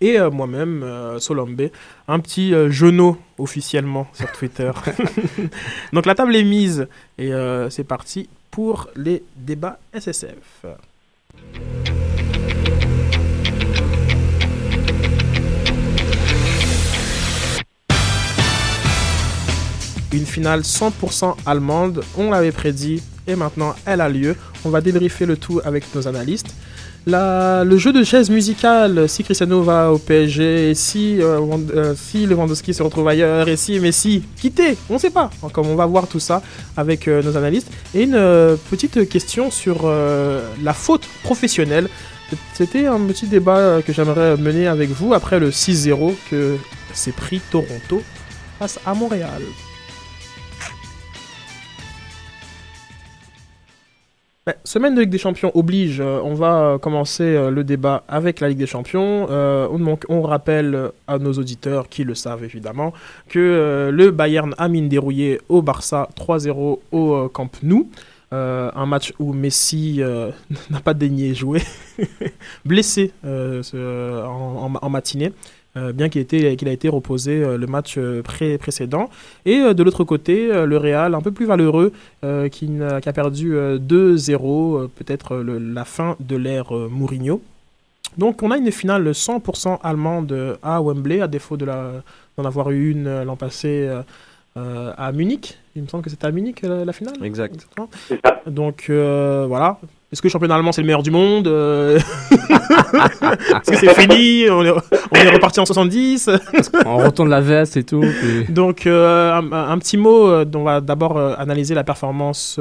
[0.00, 0.84] et moi-même,
[1.18, 1.70] Solombe,
[2.08, 4.70] un petit genou officiellement sur Twitter.
[5.92, 7.30] Donc, la table est mise et
[7.70, 10.66] c'est parti pour les débats SSF.
[20.14, 24.36] Une finale 100% allemande, on l'avait prédit et maintenant elle a lieu.
[24.64, 26.54] On va débriefer le tout avec nos analystes.
[27.06, 31.40] Le jeu de chaise musicale, si Cristiano va au PSG, si, euh,
[31.74, 35.30] euh, Lewandowski se retrouve ailleurs, et si Messi quitté, on ne sait pas.
[35.52, 36.42] Comme on va voir tout ça
[36.76, 37.70] avec euh, nos analystes.
[37.92, 41.88] Et une euh, petite question sur euh, la faute professionnelle.
[42.54, 46.56] C'était un petit débat que j'aimerais mener avec vous après le 6-0 que
[46.92, 48.00] s'est pris Toronto
[48.60, 49.42] face à Montréal.
[54.46, 58.04] Ben, semaine de Ligue des Champions oblige, euh, on va euh, commencer euh, le débat
[58.08, 59.26] avec la Ligue des Champions.
[59.30, 62.92] On, rappelle à nos auditeurs, qui le savent évidemment,
[63.30, 67.88] que le Bayern a mine dérouillé au Barça 3-0 au Camp Nou.
[68.32, 70.02] Un match où Messi
[70.70, 71.62] n'a pas daigné jouer,
[72.64, 75.32] blessé en matinée.
[75.76, 79.10] Euh, bien qu'il ait été- qu'il a été reposé euh, le match euh, pré- précédent.
[79.44, 81.92] Et de l'autre côté, le Real, un peu plus valeureux,
[82.50, 87.40] qui, a perdu euh, 2-0, euh, peut-être la fin de l'ère Mourinho.
[88.18, 92.90] Donc on a une finale 100% allemande à Wembley, à défaut de d'en avoir eu
[92.90, 93.88] une l'an passé
[94.56, 95.58] euh, à Munich.
[95.74, 97.14] Il me semble que c'était à Munich la finale.
[97.24, 97.66] Exact.
[98.46, 99.78] Donc euh, voilà.
[100.14, 101.98] Est-ce que le championnat allemand c'est le meilleur du monde Euh,
[102.30, 106.30] Est-ce que c'est fini on est, on est reparti en 70
[106.86, 108.00] On retourne la veste et tout.
[108.00, 112.60] puis- Donc, euh, un, un petit mot, euh, on va d'abord analyser la performance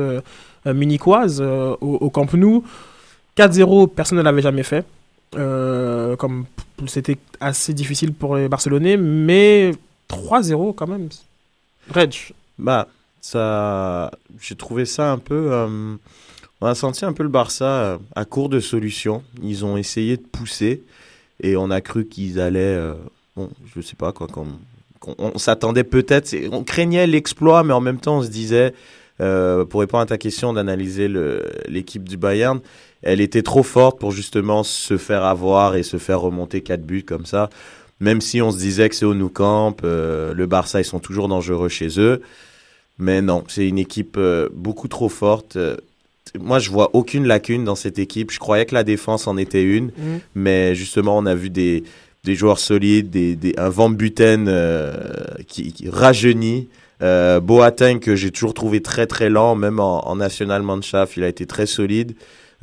[0.65, 2.63] munichoise euh, au, au Camp Nou.
[3.37, 4.83] 4-0, personne ne l'avait jamais fait.
[5.35, 6.45] Euh, comme
[6.87, 9.71] c'était assez difficile pour les Barcelonais, mais
[10.09, 11.09] 3-0 quand même.
[11.93, 12.13] Reg.
[12.57, 12.87] Bah,
[13.21, 14.09] ça,
[14.41, 15.49] j'ai trouvé ça un peu.
[15.51, 15.95] euh,
[16.63, 19.21] on a senti un peu le Barça euh, à court de solutions.
[19.43, 20.81] Ils ont essayé de pousser
[21.41, 22.59] et on a cru qu'ils allaient.
[22.61, 22.93] euh,
[23.35, 24.27] bon, je sais pas quoi.
[25.17, 26.33] on s'attendait peut-être.
[26.53, 28.73] On craignait l'exploit, mais en même temps, on se disait
[29.19, 31.09] euh, pour répondre à ta question d'analyser
[31.67, 32.61] l'équipe du Bayern,
[33.01, 37.03] elle était trop forte pour justement se faire avoir et se faire remonter quatre buts
[37.03, 37.49] comme ça.
[37.99, 40.99] Même si on se disait que c'est au Nou Camp, euh, le Barça, ils sont
[40.99, 42.21] toujours dangereux chez eux.
[42.99, 44.17] Mais non, c'est une équipe
[44.53, 45.57] beaucoup trop forte.
[46.39, 48.31] Moi, je vois aucune lacune dans cette équipe.
[48.31, 50.19] Je croyais que la défense en était une, Mhm.
[50.35, 51.83] mais justement, on a vu des,
[52.23, 54.93] des joueurs solides, des, des, un Van Buten euh,
[55.47, 56.69] qui, qui rajeunit.
[57.01, 61.27] Euh, Boateng, que j'ai toujours trouvé très très lent, même en, en Nationalmannschaft, il a
[61.27, 62.13] été très solide.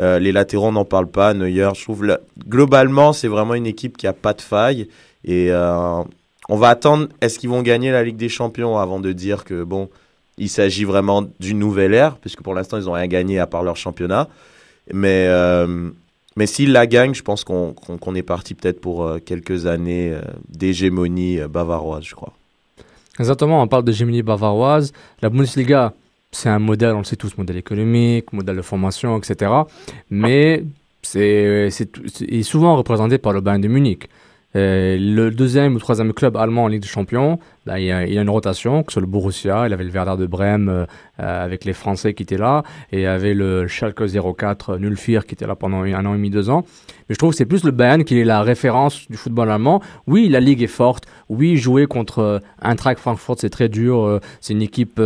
[0.01, 1.35] Euh, les latéraux, on n'en parle pas.
[1.35, 4.89] Neuer, je trouve, là, globalement, c'est vraiment une équipe qui a pas de faille.
[5.25, 6.01] Et euh,
[6.49, 9.63] on va attendre, est-ce qu'ils vont gagner la Ligue des Champions avant de dire que,
[9.63, 9.91] bon,
[10.40, 13.62] il s'agit vraiment d'une nouvelle ère, puisque pour l'instant, ils n'ont rien gagné à part
[13.62, 14.29] leur championnat.
[14.92, 15.90] Mais, euh,
[16.35, 20.12] mais s'ils la gagnent, je pense qu'on qu'on est parti peut-être pour euh, quelques années
[20.12, 22.33] euh, d'hégémonie bavaroise, je crois.
[23.18, 24.92] Exactement, on parle de Gemini bavaroise.
[25.20, 25.92] La Bundesliga,
[26.33, 29.53] c'est un modèle, on le sait tous, modèle économique, modèle de formation, etc.
[30.09, 30.64] Mais
[31.03, 31.70] c'est
[32.42, 34.09] souvent représenté par le Bayern de Munich.
[34.57, 38.03] Euh, le deuxième ou troisième club allemand en Ligue des Champions, là, il, y a,
[38.05, 40.87] une rotation, que ce soit le Borussia, il avait le Werder de Brême euh,
[41.21, 44.03] euh, avec les Français qui étaient là, et il y avait le Schalke
[44.37, 46.65] 04 Nulfir qui était là pendant un an et demi, deux ans.
[47.09, 49.83] Mais je trouve que c'est plus le Bayern qui est la référence du football allemand.
[50.09, 51.05] Oui, la ligue est forte.
[51.29, 54.21] Oui, jouer contre Eintracht Frankfurt, c'est très dur.
[54.41, 55.01] c'est une équipe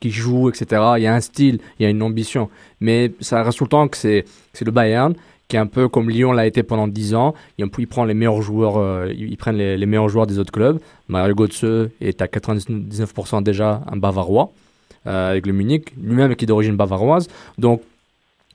[0.00, 0.82] qui joue, etc.
[0.96, 2.50] Il y a un style, il y a une ambition.
[2.80, 4.24] Mais ça reste tout le temps que c'est
[4.60, 5.14] le Bayern
[5.52, 7.34] qui est un peu comme Lyon l'a été pendant 10 ans.
[7.58, 10.80] Il, il prend les meilleurs joueurs, euh, ils prennent les, meilleurs joueurs des autres clubs.
[11.08, 14.50] Mario Götze est à 99% déjà un Bavarois
[15.06, 17.28] euh, avec le Munich, lui-même qui est d'origine bavaroise.
[17.58, 17.82] Donc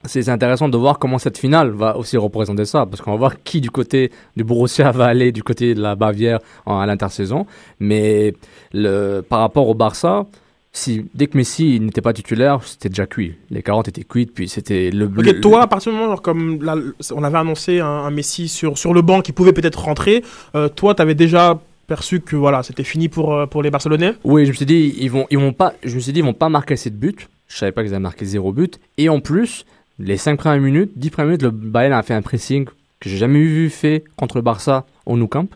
[0.05, 3.43] c'est intéressant de voir comment cette finale va aussi représenter ça, parce qu'on va voir
[3.43, 7.45] qui du côté du Borussia va aller du côté de la Bavière à l'intersaison.
[7.79, 8.33] Mais
[8.73, 10.25] le, par rapport au Barça,
[10.73, 13.35] si, dès que Messi n'était pas titulaire, c'était déjà cuit.
[13.49, 15.09] Les 40 étaient cuites, puis c'était le...
[15.15, 16.75] Le- toi, à partir du moment, genre, comme là,
[17.13, 20.23] on avait annoncé un, un Messi sur, sur le banc qui pouvait peut-être rentrer,
[20.55, 24.13] euh, toi, tu avais déjà perçu que voilà, c'était fini pour, euh, pour les Barcelonais?
[24.23, 26.25] Oui, je me suis dit, ils vont, ils vont pas, je me suis dit, ils
[26.25, 27.15] vont pas marquer assez de buts.
[27.47, 28.79] Je savais pas qu'ils avaient marqué zéro but.
[28.97, 29.65] Et en plus,
[29.97, 32.65] les 5 premières minutes, 10 premières minutes, le Bayern a fait un pressing
[32.99, 35.47] que j'ai jamais vu fait contre le Barça au Nou Camp.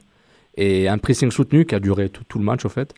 [0.57, 2.93] Et un pressing soutenu qui a duré tout, tout le match, au fait.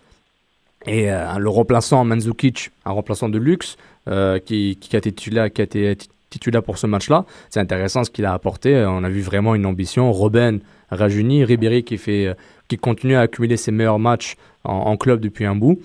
[0.86, 6.78] Et euh, le remplaçant Mandzukic, un remplaçant de luxe, euh, qui, a été titulaire, pour
[6.78, 7.26] ce match-là.
[7.50, 8.76] C'est intéressant ce qu'il a apporté.
[8.76, 10.12] Euh, On a vu vraiment une ambition.
[10.12, 12.36] Robben rajeuni, Ribéry qui, fait,
[12.68, 15.80] qui continue à accumuler ses meilleurs matchs en, club depuis un bout.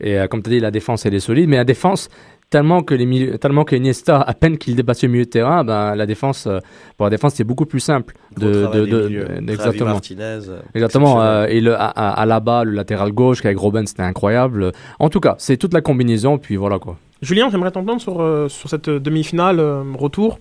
[0.00, 1.48] Et comme tu as dit, la défense, elle est solide.
[1.48, 2.08] Mais la défense,
[2.54, 5.64] tellement que, les milieux, tellement que Iniesta, à peine qu'il dépassait le milieu de terrain,
[5.64, 6.58] ben, la défense, euh,
[6.96, 8.14] pour la défense, c'est beaucoup plus simple.
[8.36, 8.86] Des milieux.
[8.86, 9.90] de- Travi exactement.
[9.90, 11.20] Martinez, euh, Exactement.
[11.20, 14.70] euh, et le, à, à, à là-bas, le latéral gauche avec Robben, c'était incroyable.
[15.00, 16.38] En tout cas, c'est toute la combinaison.
[16.38, 16.96] Puis voilà quoi.
[17.22, 20.38] Julien, j'aimerais t'entendre sur, euh, sur cette demi-finale euh, retour.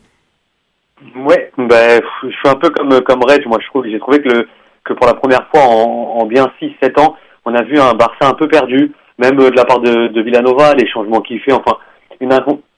[1.16, 4.30] Ouais, ben, je suis un peu comme, comme Reg, moi je trouve, j'ai trouvé que,
[4.30, 4.48] le,
[4.86, 8.28] que pour la première fois en, en bien 6-7 ans, on a vu un Barça
[8.30, 11.78] un peu perdu, même de la part de, de Villanova, les changements qu'il fait, enfin,
[12.22, 12.30] une,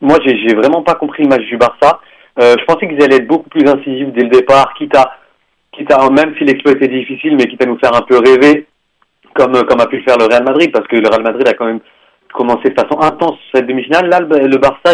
[0.01, 1.99] moi j'ai vraiment pas compris le match du Barça.
[2.39, 5.17] Euh, je pensais qu'ils allaient être beaucoup plus incisifs dès le départ, quitte à,
[5.71, 8.65] quitte à même si l'exploit était difficile, mais quitte à nous faire un peu rêver,
[9.33, 11.53] comme, comme a pu le faire le Real Madrid, parce que le Real Madrid a
[11.53, 11.79] quand même
[12.33, 14.09] commencé de façon intense cette demi-finale.
[14.09, 14.93] Là, le, le Barça,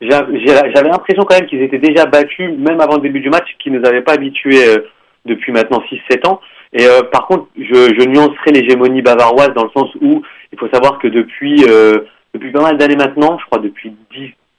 [0.00, 3.72] j'avais l'impression quand même qu'ils étaient déjà battus, même avant le début du match, qu'ils
[3.72, 4.88] nous avaient pas habitués euh,
[5.24, 6.40] depuis maintenant 6-7 ans.
[6.72, 10.68] Et euh, par contre, je, je nuancerai l'hégémonie bavaroise dans le sens où il faut
[10.72, 12.00] savoir que depuis euh,
[12.36, 13.92] depuis pas mal d'années maintenant, je crois depuis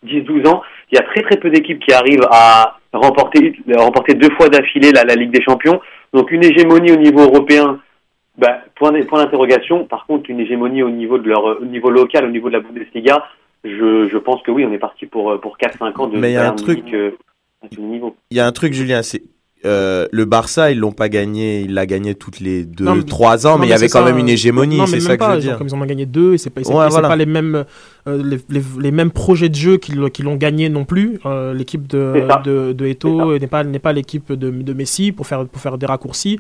[0.06, 0.62] 10-12 ans,
[0.92, 4.92] il y a très très peu d'équipes qui arrivent à remporter remporter deux fois d'affilée
[4.92, 5.80] la, la Ligue des Champions.
[6.13, 7.80] Donc une hégémonie au niveau européen,
[8.38, 9.86] bah, point d'interrogation.
[9.86, 12.62] Par contre, une hégémonie au niveau de leur au niveau local, au niveau de la
[12.62, 13.25] Bundesliga,
[13.63, 16.34] je, je pense que oui, on est parti pour pour 4-5 ans de Mais il
[16.34, 17.12] y a un truc- euh,
[17.63, 18.15] à ce niveau.
[18.32, 19.23] Il y a un truc, Julien, c'est
[19.66, 23.04] euh, le Barça, ils l'ont pas gagné, il l'a gagné toutes les deux, Non, mais-
[23.04, 25.00] trois ans, non, mais il y avait quand ça, même une hégémonie, non, c'est mais
[25.02, 25.58] ça même que je pas, veux genre, dire.
[25.58, 27.08] Comme ils en ont gagné deux, et c'est pas, c'est Ouais, pas- voilà.
[27.10, 27.66] pas les mêmes,
[28.08, 31.20] euh, les, les- les mêmes projets de jeu qui, l'ont- qui l'ont gagné non plus.
[31.26, 35.26] Euh, l'équipe de, de, de Eto'o n'est pas, n'est pas l'équipe de, de Messi pour
[35.28, 36.40] faire, pour faire des raccourcis.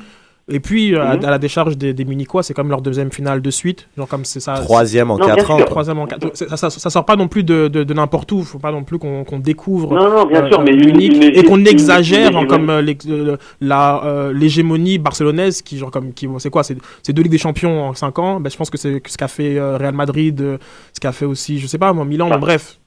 [0.49, 1.25] Et puis, euh, à, Mhm.
[1.25, 3.89] à la décharge des, des Munichois, c'est comme leur deuxième finale de suite.
[3.97, 4.53] Genre comme c'est ça.
[4.53, 5.57] Troisième en Non, bien quatre ans.
[5.57, 5.65] sûr.
[5.65, 6.29] Troisième en quatre.
[6.37, 8.43] Ça, ça, ça sort pas non plus de, de, de n'importe où.
[8.43, 11.15] Faut pas non plus qu'on qu'on découvre Non, non, bien euh, sûr, mais une- Munich
[11.17, 15.61] une- et qu'on exagère une- genre, une- comme euh, l'ex- euh, la euh, l'hégémonie barcelonaise
[15.61, 16.63] qui genre comme qui c'est quoi?
[16.63, 19.17] C'est c'est deux ligues des champions en 5 ans ben, je pense que c'est ce
[19.17, 20.57] qu'a fait euh, Real Madrid euh,
[20.93, 22.79] ce qu'a fait aussi je sais pas moi Milan mais bref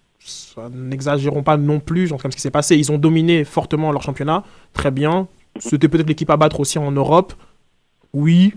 [0.73, 4.03] n'exagérons pas non plus genre comme ce qui s'est passé ils ont dominé fortement leur
[4.03, 7.33] championnat très bien c'était peut-être l'équipe à battre aussi en Europe
[8.13, 8.55] oui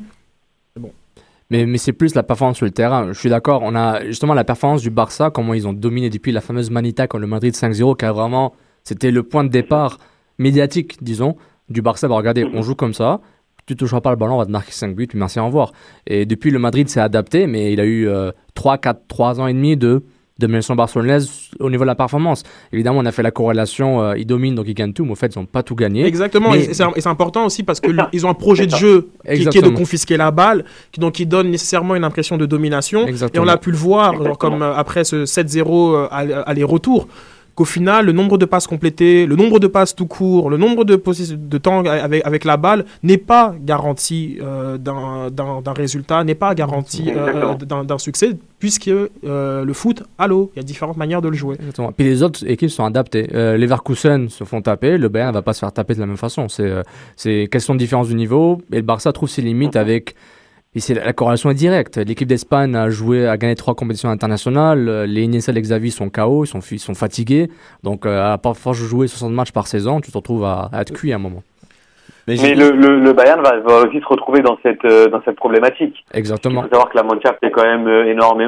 [1.49, 3.12] Mais, mais c'est plus la performance sur le terrain.
[3.14, 3.62] Je suis d'accord.
[3.64, 7.08] On a justement la performance du Barça, comment ils ont dominé depuis la fameuse Manita
[7.08, 8.54] contre le Madrid 5-0, qui a vraiment.
[8.84, 9.99] C'était le point de départ
[10.39, 11.38] médiatique, disons,
[11.70, 12.08] du Barça.
[12.08, 13.22] Bah, regardez, on joue comme ça.
[13.66, 15.72] Tu toucheras pas le ballon, on va te marquer 5 buts, merci, au revoir.
[16.06, 18.10] Et depuis, le Madrid s'est adapté, mais il a eu
[18.56, 20.04] 3, 4, 3 ans et demi de
[20.40, 21.30] domination barcelonaise
[21.60, 22.44] au niveau de la performance.
[22.72, 25.16] Évidemment, on a fait la corrélation, euh, ils dominent donc ils gagnent tout, mais au
[25.16, 26.06] fait, ils n'ont pas tout gagné.
[26.06, 29.10] Exactement, Mais- et c'est et c'est important aussi parce qu'ils ont un projet de jeu
[29.32, 32.46] qui, qui est de confisquer la balle, qui, donc qui donne nécessairement une impression de
[32.48, 33.06] domination.
[33.08, 33.46] Exactement.
[33.46, 34.52] Et on a pu le voir, genre, Exactement.
[34.52, 37.08] comme euh, après ce 7-0 euh, aller- aller-retour,
[37.56, 40.84] qu'au final, le nombre de passes complétées, le nombre de passes tout court, le nombre
[40.86, 46.56] de, de temps avec, avec la balle n'est pas garanti euh, d'un résultat, n'est pas
[46.56, 51.30] garanti euh, d'un succès, puisque euh, le foot, allô, il y a différentes manières de
[51.30, 51.56] le jouer.
[51.60, 51.91] Exactement.
[51.91, 53.30] Puis les autres équipes sont adaptées.
[53.34, 56.08] Euh, Leverkusen se font taper, le Bayern ne va pas se faire taper de la
[56.08, 56.49] même façon.
[56.49, 56.82] C'est euh,
[57.16, 58.62] c'est question de différence du niveau?
[58.72, 60.16] Et le Barça trouve ses limites avec.
[60.76, 61.98] Et c'est la, la corrélation est directe.
[61.98, 64.88] L'équipe d'Espagne a joué, a gagné trois compétitions internationales.
[64.90, 67.50] Euh, Les Iniesta et les Xavi sont KO, ils sont, ils sont fatigués.
[67.84, 70.70] Donc, euh, à part force de jouer 60 matchs par saison, tu te retrouves à,
[70.72, 71.44] à être cuit à un moment.
[72.28, 75.36] Mais, le, le, le Bayern va, va aussi se retrouver dans cette, euh, dans cette
[75.36, 76.06] problématique.
[76.14, 76.62] Exactement.
[76.62, 78.42] Il faut savoir que la Mannschaft est quand même euh, énorme,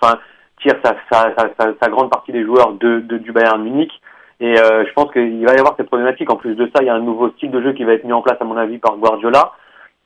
[0.00, 0.18] enfin,
[0.62, 3.92] tire sa, sa, sa, sa, sa grande partie des joueurs de, de, du Bayern Munich.
[4.40, 6.30] Et euh, je pense qu'il va y avoir cette problématique.
[6.32, 8.04] En plus de ça, il y a un nouveau style de jeu qui va être
[8.04, 9.52] mis en place, à mon avis, par Guardiola.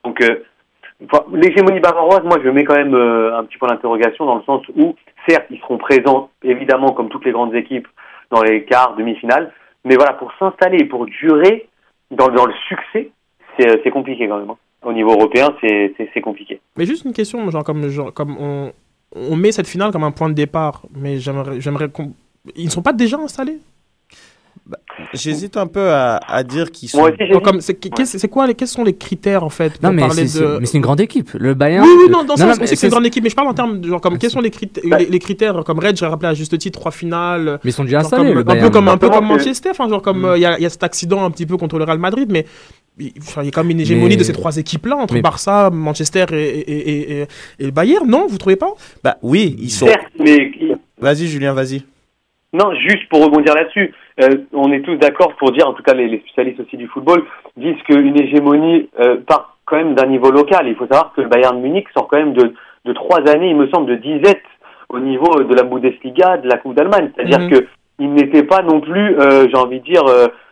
[0.04, 0.42] Donc, euh,
[1.04, 4.42] enfin, l'hégémonie bavaroise, moi, je mets quand même euh, un petit point d'interrogation dans le
[4.42, 4.94] sens où,
[5.28, 7.88] certes, ils seront présents, évidemment, comme toutes les grandes équipes,
[8.30, 9.52] dans les quarts, demi-finales.
[9.84, 11.68] Mais voilà, pour s'installer et pour durer
[12.10, 13.10] dans, dans le succès,
[13.58, 14.50] c'est euh, compliqué quand même.
[14.50, 14.56] hein.
[14.84, 16.60] Au niveau européen, c'est compliqué.
[16.76, 18.36] Mais juste une question, genre comme, comme
[19.14, 21.58] on, met cette finale comme un point de départ, mais j'aimerais.
[22.56, 23.58] Ils ne sont pas déjà installés?
[25.14, 26.98] J'hésite un peu à, à dire qu'ils sont.
[26.98, 27.42] Moi aussi, j'hésite.
[27.42, 30.02] Comme, c'est, qu'est- c'est quoi les, quels sont les critères en fait pour Non, mais
[30.02, 30.46] parler c'est de...
[30.54, 31.30] c'est- mais c'est une grande équipe.
[31.34, 31.84] Le Bayern.
[31.84, 33.54] Oui, oui, non, dans le sens c'est c'est- une grande équipe, mais je parle en
[33.54, 36.28] termes de genre comme quels sont les critères, les, les critères comme Red, j'ai rappelé
[36.28, 37.58] à juste titre trois finales.
[37.64, 38.70] Mais ils sont déjà installés, comme- le un peu Bayern.
[38.70, 40.70] comme un peu comme Manchester, enfin genre comme euh, il y, a, il y a
[40.70, 42.46] cet accident un petit peu contre le Real Madrid, mais
[42.98, 45.70] il y a quand même une hégémonie Mais- de ces trois équipes-là entre mais- Barça,
[45.70, 47.26] Manchester et, et, et, et,
[47.58, 48.72] et le Bayern, non Vous trouvez pas?
[49.02, 49.86] Bah oui, ils sont.
[49.86, 50.52] Certes, mais
[51.00, 51.82] Vas-y, Julien, vas-y.
[52.52, 55.94] Non, juste pour rebondir là-dessus, euh, on est tous d'accord pour dire, en tout cas
[55.94, 57.24] les, les spécialistes aussi du football,
[57.56, 60.66] disent qu'une hégémonie euh, part quand même d'un niveau local.
[60.68, 62.52] Il faut savoir que le Bayern Munich sort quand même de,
[62.84, 64.42] de trois années, il me semble, de disette
[64.88, 67.10] au niveau de la Bundesliga, de la Coupe d'Allemagne.
[67.14, 67.66] C'est-à-dire que
[67.98, 70.02] ils n'étaient pas non plus, euh, j'ai envie de dire,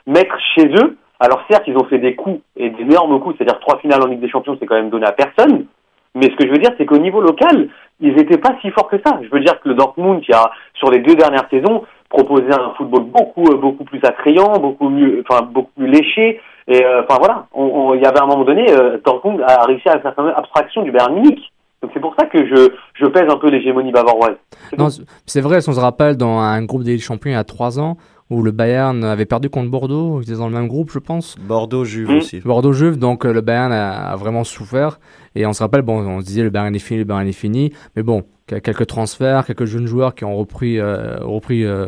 [0.06, 0.96] maîtres chez eux.
[1.18, 4.20] Alors certes, ils ont fait des coups et d'énormes coups, c'est-à-dire trois finales en Ligue
[4.20, 5.66] des Champions, c'est quand même donné à personne.
[6.14, 7.68] Mais ce que je veux dire, c'est qu'au niveau local,
[8.00, 9.20] ils n'étaient pas si forts que ça.
[9.22, 12.74] Je veux dire que le Dortmund, qui a, sur les deux dernières saisons, proposé un
[12.76, 16.40] football beaucoup, euh, beaucoup plus attrayant, beaucoup mieux, enfin, beaucoup plus léché.
[16.68, 17.46] Et, euh, enfin, voilà.
[17.54, 20.24] On, on- il y avait un moment donné, euh, Dortmund a réussi à faire quand
[20.24, 21.40] même abstraction du Bayern Munich.
[21.82, 24.36] Donc c'est pour ça que je, je pèse un peu l'hégémonie bavaroise.
[24.76, 24.88] Non,
[25.24, 27.80] c'est- vrai, si on se rappelle, dans un groupe des champions il y a trois
[27.80, 27.96] ans,
[28.28, 31.36] où le Bayern avait perdu contre Bordeaux, ils étaient dans le même groupe, je pense.
[31.40, 32.16] Bordeaux-Juve Mm.
[32.18, 32.40] aussi.
[32.40, 35.00] Bordeaux-Juve, donc le Bayern a, a vraiment souffert.
[35.34, 37.32] Et on se rappelle, bon, on se disait le Bayern est fini, le Bayern est
[37.32, 37.72] fini.
[37.96, 38.22] Mais bon,
[38.59, 41.86] quelques transferts, quelques jeunes joueurs qui ont repris, euh, repris, euh,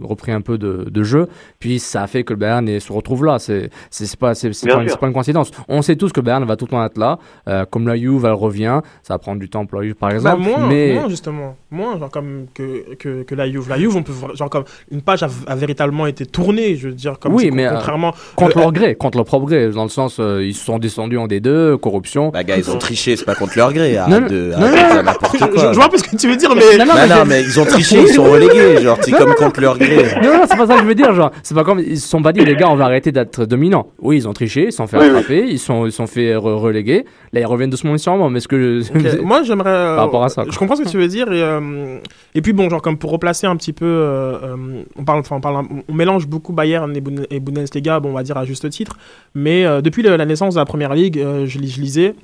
[0.00, 1.28] repris un peu de, de jeu.
[1.58, 3.38] Puis ça a fait que le Bayern est- se retrouve là.
[3.38, 4.90] C'est c'est c'est pas, c'est pas, une- sûr.
[4.90, 5.50] c'est pas une coïncidence.
[5.68, 7.18] On sait tous que le Bayern va tout le temps être là.
[7.48, 8.80] Euh, comme la Juve, elle revient.
[9.02, 10.42] Ça va prendre du temps pour la Juve, par Bah, exemple.
[10.42, 13.68] moins, mais moins, justement, moins genre comme que, que, que la Juve.
[13.68, 16.88] La Juve, on peut voir- genre comme une page a, a véritablement été tournée, je
[16.88, 19.70] veux dire comme oui, mais euh, contrairement contre le- leur gré, contre leur propre gré,
[19.70, 22.30] dans le sens euh, ils se sont descendus en D2, corruption.
[22.30, 23.96] Bah gars, ils ont triché, c'est pas contre leur gré.
[23.96, 25.48] Arrête de arrête de n'importe quoi.
[25.54, 27.60] je, je vois ce que tu veux dire, mais Non, non, mais, non, mais ils
[27.60, 29.34] ont triché, ils sont relégués, genre, c'est Non, comme non.
[29.34, 29.96] contre leur gré.
[30.22, 31.14] Non, non, c'est pas ça que je veux dire.
[31.14, 33.44] Genre, c'est pas comme ils se sont pas dit les gars, on va arrêter d'être
[33.44, 33.86] dominants.
[34.00, 36.34] Oui, ils ont triché, ils se sont fait Oui, attraper, ils sont, ils sont fait
[36.34, 37.04] re- reléguer.
[37.32, 38.28] Là, ils reviennent doucement sûrement.
[38.30, 39.70] Mais ce que je- Moi, j'aimerais.
[39.70, 40.58] euh, Par rapport à ça, Je quoi.
[40.58, 41.32] comprends ce que tu veux dire.
[41.32, 41.98] Et, euh,
[42.34, 43.84] et puis, bon, genre, comme pour replacer un petit peu.
[43.86, 48.00] euh, euh, on, parle, enfin, on, parle, on mélange beaucoup Bayern et, Bund- et Bundesliga,
[48.00, 48.96] bon, on va dire à juste titre.
[49.34, 52.14] Mais euh, depuis le- la naissance de la première ligue, euh, je, lis- je lisais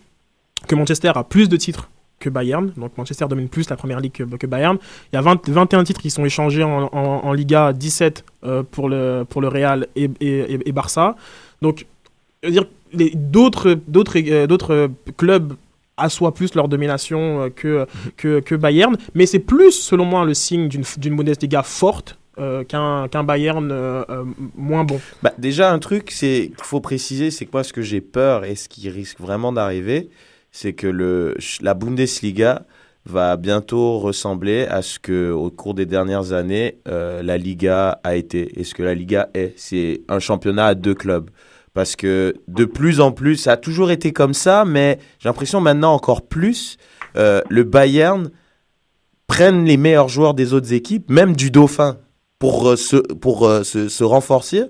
[0.66, 1.89] que Manchester a plus de titres
[2.19, 2.73] que Bayern.
[2.77, 4.79] Donc, Manchester domine plus la première ligue que, Bayern.
[5.12, 8.62] Il y a 20 21 titres qui sont échangés en, en- en Liga, 17 euh,
[8.69, 11.16] pour, le, pour le Real et, et, Barça.
[11.62, 11.87] Donc,
[12.47, 12.64] dire,
[13.14, 15.55] d'autres euh, d'autres clubs
[15.97, 20.69] assoient plus leur domination euh, que, que, Bayern, mais c'est plus, selon moi, le signe
[20.69, 24.05] d'une Bundesliga forte euh, qu'un Bayern
[24.57, 25.01] moins bon.
[25.25, 28.55] Bah, déjà, un truc qu'il faut préciser, c'est que moi, ce que j'ai peur et
[28.55, 30.09] ce qui risque vraiment d'arriver,
[30.51, 32.64] c'est que le, la Bundesliga
[33.09, 38.16] va bientôt ressembler à ce que, au cours des dernières années, euh, la Liga a
[38.16, 39.55] été et ce que la Liga est.
[39.57, 41.30] C'est un championnat à deux clubs.
[41.72, 45.61] Parce que de plus en plus, ça a toujours été comme ça, mais j'ai l'impression
[45.61, 46.76] maintenant encore plus,
[47.16, 48.30] euh, le Bayern
[49.26, 51.99] prennent les meilleurs joueurs des autres équipes, même du Dauphin,
[52.38, 54.64] pour, euh, se, pour se renforcer.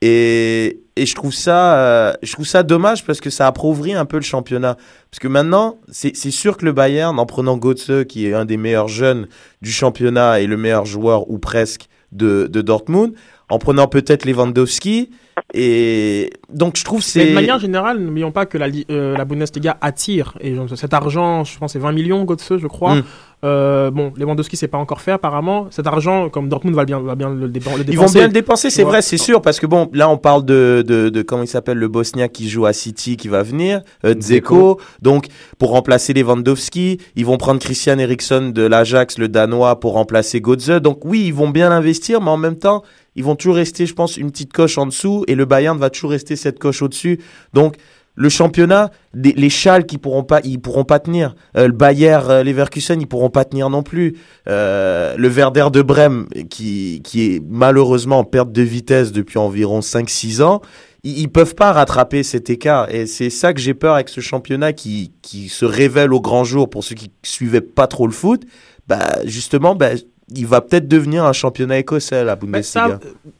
[0.00, 4.06] Et, et je, trouve ça, euh, je trouve ça dommage parce que ça appauvrit un
[4.06, 4.76] peu le championnat.
[5.10, 8.56] Parce que maintenant, c'est sûr que le Bayern, en prenant Götze, qui est un des
[8.56, 9.28] meilleurs jeunes
[9.60, 13.12] du championnat et le meilleur joueur, ou presque, de, de Dortmund,
[13.48, 15.10] en prenant peut-être Lewandowski,
[15.52, 17.26] et donc je trouve c'est...
[17.28, 20.36] de manière générale, n'oublions pas que la, euh, la Bundesliga attire.
[20.40, 22.96] Et donc, cet argent, je pense, c'est 20 millions, Götze, je crois.
[22.96, 23.04] Mm.
[23.44, 25.66] Euh, bon, Lewandowski, c'est pas encore fait, apparemment.
[25.70, 27.84] Cet argent, comme Dortmund va bien, va bien le, dé- le dépenser.
[27.92, 30.44] Ils vont bien le dépenser, c'est vrai, c'est sûr, parce que bon, là on parle
[30.44, 33.82] de, de, de comment il s'appelle, le Bosniaque qui joue à City qui va venir,
[34.04, 34.80] euh, Dzeko.
[35.02, 35.26] Donc
[35.58, 40.80] pour remplacer Lewandowski, ils vont prendre Christian Eriksen de l'Ajax, le Danois, pour remplacer Götze.
[40.80, 42.82] Donc oui, ils vont bien l'investir, mais en même temps,
[43.16, 45.90] ils vont toujours rester, je pense, une petite coche en dessous, et le Bayern va
[45.90, 47.20] toujours rester cette coche au-dessus.
[47.52, 47.76] Donc
[48.18, 51.34] le championnat, des- les Schalke, qui pourront pas, ils pourront pas tenir.
[51.56, 54.16] Euh, le Bayer, euh, Leverkusen, ils pourront pas tenir non plus.
[54.48, 59.80] Euh, le Werder de Brême, qui, qui est malheureusement en perte de vitesse depuis environ
[59.80, 60.62] 5-6 ans,
[61.04, 62.92] ils, ils peuvent pas rattraper cet écart.
[62.92, 66.44] Et c'est ça que j'ai peur avec ce championnat qui, qui se révèle au grand
[66.44, 68.42] jour pour ceux qui suivaient pas trop le foot.
[68.88, 69.90] Bah, justement, bah,
[70.34, 72.86] il va peut-être devenir un championnat écossais, la ça, Bundesliga.
[73.04, 73.30] euh,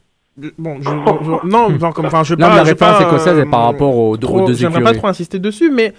[0.59, 2.57] bon, je, je- non, comme, enfin, je Non, pas.
[2.57, 4.83] la je réponse pas, écossaise est par euh, rapport aux deux- aux trop- deux J'aimerais
[4.83, 5.93] pas trop insister dessus, mais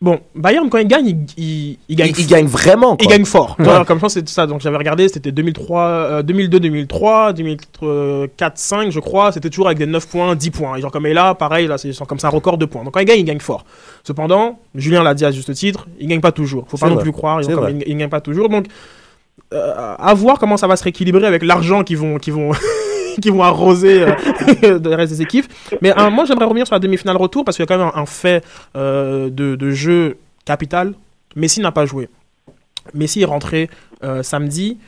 [0.00, 2.08] bon, Bayern quand il gagne, il, il, il gagne.
[2.16, 3.16] Il- il gagne vraiment, Il quoi.
[3.16, 3.56] gagne fort.
[3.58, 3.64] Ouais.
[3.64, 4.46] Voilà, comme ça, c'est ça.
[4.46, 9.32] Donc j'avais regardé, c'était 2003, euh, 2002, 2003, 2004, 5, je crois.
[9.32, 10.76] C'était toujours avec des 9 points, 10 points.
[10.76, 12.84] Et genre comme là, pareil, là, c'est comme ça un record de points.
[12.84, 13.64] Donc quand il gagne, il gagne fort.
[14.04, 16.64] Cependant, Julien l'a dit à juste titre, il gagne pas toujours.
[16.68, 17.42] Faut pas non plus croire.
[17.42, 18.48] Genre, comme il, il gagne pas toujours.
[18.48, 18.66] Donc
[19.54, 22.50] euh, à voir comment ça va se rééquilibrer avec l'argent qu'ils vont, qu'ils vont,
[23.20, 24.14] qui vont arroser euh,
[24.82, 25.46] le reste des équipes.
[25.82, 27.90] Mais euh, moi, j'aimerais revenir sur la demi-finale retour parce qu'il y a quand même
[27.94, 28.44] un, un fait
[28.76, 30.94] euh, de, de jeu capital.
[31.36, 32.08] Messi n'a pas joué.
[32.94, 33.68] Messi est rentré
[34.02, 34.78] euh, samedi.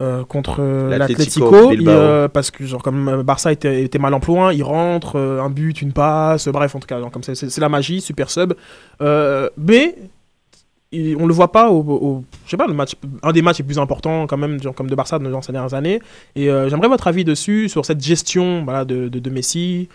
[0.00, 4.62] euh, contre L'Atlético euh, parce que genre comme Barça était, était mal en point il
[4.64, 8.00] rentre euh, un but une passe bref en tout cas genre, comme c'est la magie
[8.00, 8.54] super sub
[9.00, 9.94] mais
[10.92, 13.58] il- on le voit pas au, au- je sais pas le match un des matchs
[13.58, 16.00] les plus importants quand même comme de Barça dans ces dernières années
[16.36, 19.88] et euh, j'aimerais votre avis dessus sur cette gestion voilà, de, de, Messi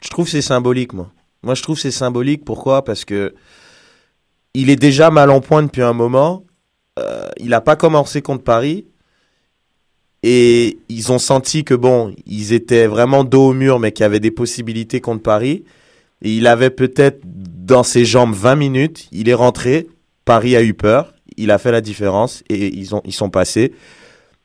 [0.00, 1.10] Je trouve c'est symbolique, moi.
[1.42, 2.44] Moi, je trouve c'est symbolique.
[2.44, 2.84] Pourquoi?
[2.84, 3.34] Parce que
[4.54, 6.44] il est déjà mal en point depuis un moment.
[6.98, 8.84] Euh, il n'a pas commencé contre Paris.
[10.22, 14.06] Et ils ont senti que, bon, ils étaient vraiment dos au mur, mais qu'il y
[14.06, 15.64] avait des possibilités contre Paris.
[16.22, 19.08] Et il avait peut-être dans ses jambes 20 minutes.
[19.10, 19.88] Il est rentré.
[20.24, 21.12] Paris a eu peur.
[21.36, 22.42] Il a fait la différence.
[22.48, 23.72] Et ils, ont, ils sont passés.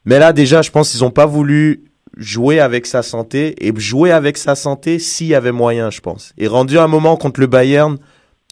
[0.05, 1.83] Mais là, déjà, je pense qu'ils n'ont pas voulu
[2.15, 6.33] jouer avec sa santé et jouer avec sa santé s'il y avait moyen, je pense.
[6.37, 7.97] Et rendu un moment contre le Bayern,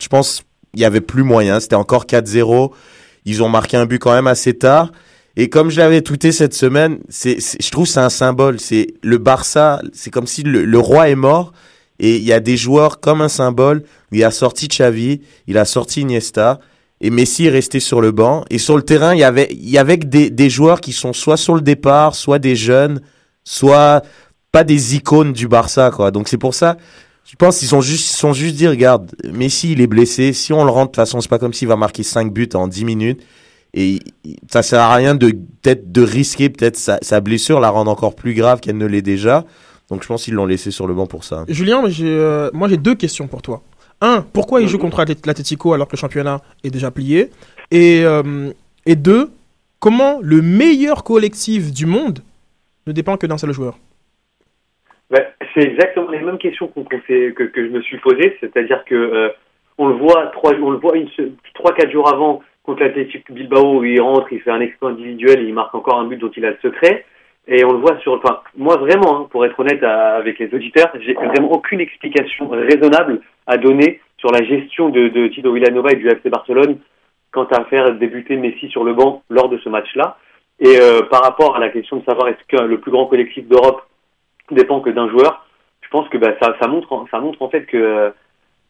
[0.01, 1.59] je pense il y avait plus moyen.
[1.59, 2.71] C'était encore 4-0.
[3.25, 4.91] Ils ont marqué un but quand même assez tard.
[5.37, 8.59] Et comme je l'avais tweeté cette semaine, je trouve c'est un symbole.
[8.59, 11.51] C'est le Barça, c'est comme si le, le roi est mort
[11.99, 13.83] et il y a des joueurs comme un symbole.
[14.11, 16.59] Il a sorti Xavi, il a sorti Iniesta
[17.05, 18.45] et Messi est resté sur le banc.
[18.49, 21.13] Et sur le terrain, il y avait, il y avait des, des joueurs qui sont
[21.13, 22.99] soit sur le départ, soit des jeunes,
[23.43, 24.01] soit
[24.51, 26.09] pas des icônes du Barça, quoi.
[26.09, 26.77] Donc c'est pour ça,
[27.23, 30.33] je pense qu'ils sont juste, ils sont juste dit, regarde, Messi, il est blessé.
[30.33, 32.49] Si on le rentre, de toute façon, c'est pas comme s'il va marquer 5 buts
[32.55, 33.21] en 10 minutes.
[33.75, 33.99] Et
[34.49, 35.29] ça sert à rien de,
[35.61, 39.03] peut-être, de risquer, peut-être, sa, sa blessure, la rendre encore plus grave qu'elle ne l'est
[39.03, 39.45] déjà.
[39.89, 41.45] Donc je pense qu'ils l'ont laissé sur le banc pour ça.
[41.47, 43.61] Julien j'ai, euh, moi j'ai deux questions pour toi
[44.01, 47.29] un pourquoi il joue contre Atlé- l'Atlético alors que le championnat est déjà plié
[47.71, 48.51] et, euh,
[48.85, 49.29] et deux
[49.79, 52.19] comment le meilleur collectif du monde
[52.87, 53.77] ne dépend que d'un seul joueur?
[55.09, 55.23] Ben,
[55.53, 59.29] c'est exactement les mêmes questions que, que je me suis posées, c'est-à-dire que euh,
[59.77, 61.07] on le voit trois, on le voit une,
[61.53, 65.41] trois quatre jours avant contre l'Athletic Bilbao où il rentre, il fait un exploit individuel
[65.41, 67.05] et il marque encore un but dont il a le secret.
[67.47, 70.51] Et on le voit sur, enfin, moi vraiment, hein, pour être honnête à- avec les
[70.53, 75.91] auditeurs, j'ai vraiment aucune explication raisonnable à donner sur la gestion de, de Tito Villanova
[75.91, 76.79] et du FC Barcelone
[77.31, 80.17] quant à faire débuter Messi sur le banc lors de ce match-là.
[80.59, 83.45] Et euh, par rapport à la question de savoir est-ce que le plus grand collectif
[83.47, 83.83] d'Europe
[84.51, 85.45] dépend que d'un joueur,
[85.81, 88.11] je pense que bah, ça, montre, ça montre en fait que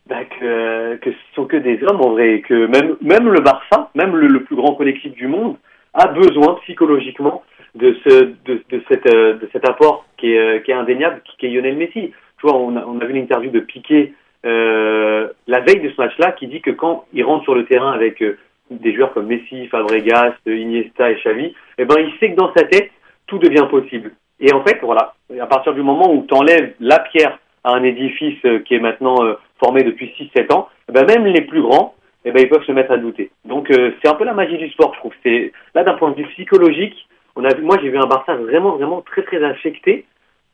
[0.07, 3.89] bah, que ce sont que des hommes en vrai, et que même même le Barça,
[3.95, 5.55] même le, le plus grand collectif du monde,
[5.93, 7.43] a besoin psychologiquement
[7.75, 11.21] de ce de, de cette euh, de cet apport qui est euh, qui est indéniable,
[11.37, 12.11] qui, est Lionel Messi.
[12.39, 14.13] Tu vois, on a, on a vu l'interview de Piqué
[14.45, 17.91] euh, la veille de ce match-là qui dit que quand il rentre sur le terrain
[17.91, 18.37] avec euh,
[18.69, 22.63] des joueurs comme Messi, Fabregas, Iniesta et Xavi, eh ben il sait que dans sa
[22.63, 22.91] tête
[23.27, 24.11] tout devient possible.
[24.39, 27.83] Et en fait, voilà, à partir du moment où tu enlèves la pierre à un
[27.83, 29.15] édifice qui est maintenant
[29.59, 31.95] formé depuis 6-7 ans, eh ben même les plus grands,
[32.25, 33.31] eh ben ils peuvent se mettre à douter.
[33.45, 35.13] Donc c'est un peu la magie du sport, je trouve.
[35.23, 38.35] C'est là d'un point de vue psychologique, on a vu, moi j'ai vu un Barça
[38.35, 40.05] vraiment vraiment très très affecté.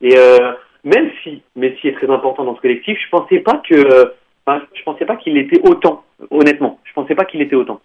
[0.01, 0.53] Et euh,
[0.83, 4.13] même si Messi est très important dans ce collectif, je pensais pas que,
[4.45, 6.03] enfin, je pensais pas qu'il était autant.
[6.31, 7.81] Honnêtement, je pensais pas qu'il était autant.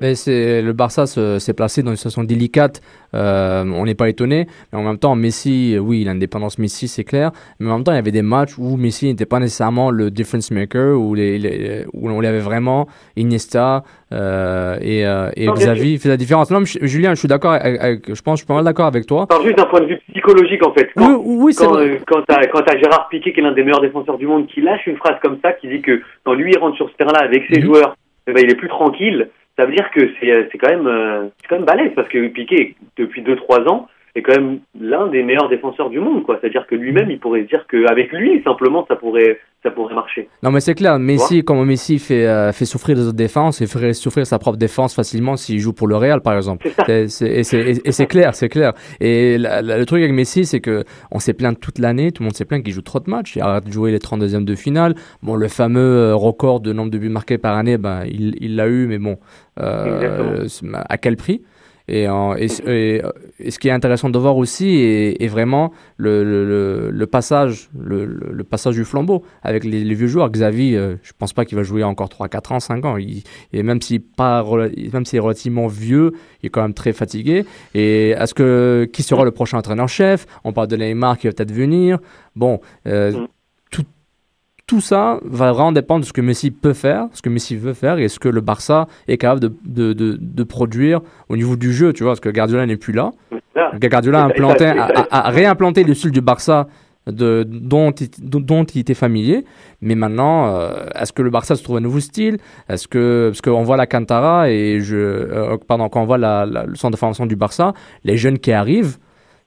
[0.00, 2.80] Mais le Barça se- s'est placé dans une situation délicate.
[3.14, 4.46] euh, on n'est pas étonné.
[4.72, 7.30] Mais en même temps, Messi, oui, l'indépendance Messi, c'est clair.
[7.60, 10.10] Mais en même temps, il y avait des matchs où Messi n'était pas nécessairement le
[10.10, 12.86] difference maker, où, les, les- où on avait vraiment
[13.16, 16.50] Iniesta euh, et, euh, et Non, bien Xavi fait la différence.
[16.50, 17.54] Non, mais Julien, je suis d'accord.
[17.62, 19.26] je pense, je suis pas mal d'accord avec toi.
[19.30, 20.88] Enfin, juste d'un point de vue psychologique, en fait.
[20.96, 23.80] Quand, Oui, oui, c'est quand, euh, quand t'as, Gérard Piqué, qui est l'un des meilleurs
[23.82, 26.58] défenseurs du monde, qui lâche une phrase comme ça, qui dit que quand lui il
[26.58, 27.54] rentre sur ce terrain-là avec Mhm.
[27.56, 27.96] ses joueurs,
[28.26, 29.30] eh ben, il est plus tranquille.
[29.56, 32.08] Ça veut dire que c'est, euh, c'est quand même, euh, c'est quand même balèze parce
[32.08, 36.38] que Piqué, depuis 2-3 ans, est quand même l'un des meilleurs défenseurs du monde, quoi.
[36.40, 40.28] C'est-à-dire que lui-même, il pourrait se dire qu'avec lui, simplement, ça pourrait, ça pourrait marcher.
[40.42, 43.68] Non, mais c'est clair, Messi, comme Messi fait, euh, fait souffrir les autres défenses, il
[43.68, 46.68] ferait souffrir sa propre défense facilement s'il joue pour le Real, par exemple.
[46.86, 48.72] C'est- et c'est et- et clair, c'est clair.
[49.00, 50.82] Et la- la- le truc avec Messi, c'est que
[51.12, 53.36] on s'est plaint toute l'année, tout le monde s'est plaint qu'il joue trop de matchs,
[53.36, 54.94] il arrête de jouer les 32e de finale.
[55.22, 58.56] Bon, le fameux euh, record de nombre de buts marqués par année, ben, il il
[58.56, 59.18] l'a eu, mais bon,
[59.60, 60.46] euh,
[60.88, 61.42] à quel prix?
[61.88, 68.84] Et, ce qui est intéressant de voir aussi est, vraiment le, passage, le, passage du
[68.84, 70.30] flambeau avec les, vieux joueurs.
[70.30, 72.96] Xavi, euh, je pense pas qu'il va jouer encore 3, 4 ans, 5 ans.
[73.52, 76.12] Et même s'il s'il est relativement vieux,
[76.42, 77.44] il est quand même très fatigué.
[77.74, 80.26] Et est-ce que qui sera le prochain entraîneur-chef?
[80.44, 81.98] On parle de Neymar qui va peut-être venir.
[82.36, 83.28] Bon, euh, tout,
[84.66, 87.74] tout ça va vraiment dépendre de ce que Messi peut faire, ce que Messi veut
[87.74, 91.56] faire et ce que le Barça est capable de, de, de, de produire au niveau
[91.56, 93.10] du jeu, tu vois, parce que Guardiola n'est plus là.
[93.74, 96.68] Guardiola a, implanté, a, a- a réimplanté le style du Barça
[97.06, 99.44] de, dont, il, dont, dont il était familier.
[99.80, 102.38] Mais maintenant, euh, est-ce que le Barça se trouve un nouveau style?
[102.68, 106.46] Est-ce que parce qu'on voit la Cantara et je, euh, pardon, quand on voit la,
[106.46, 107.72] la- le centre de formation du Barça,
[108.04, 108.98] les jeunes qui arrivent,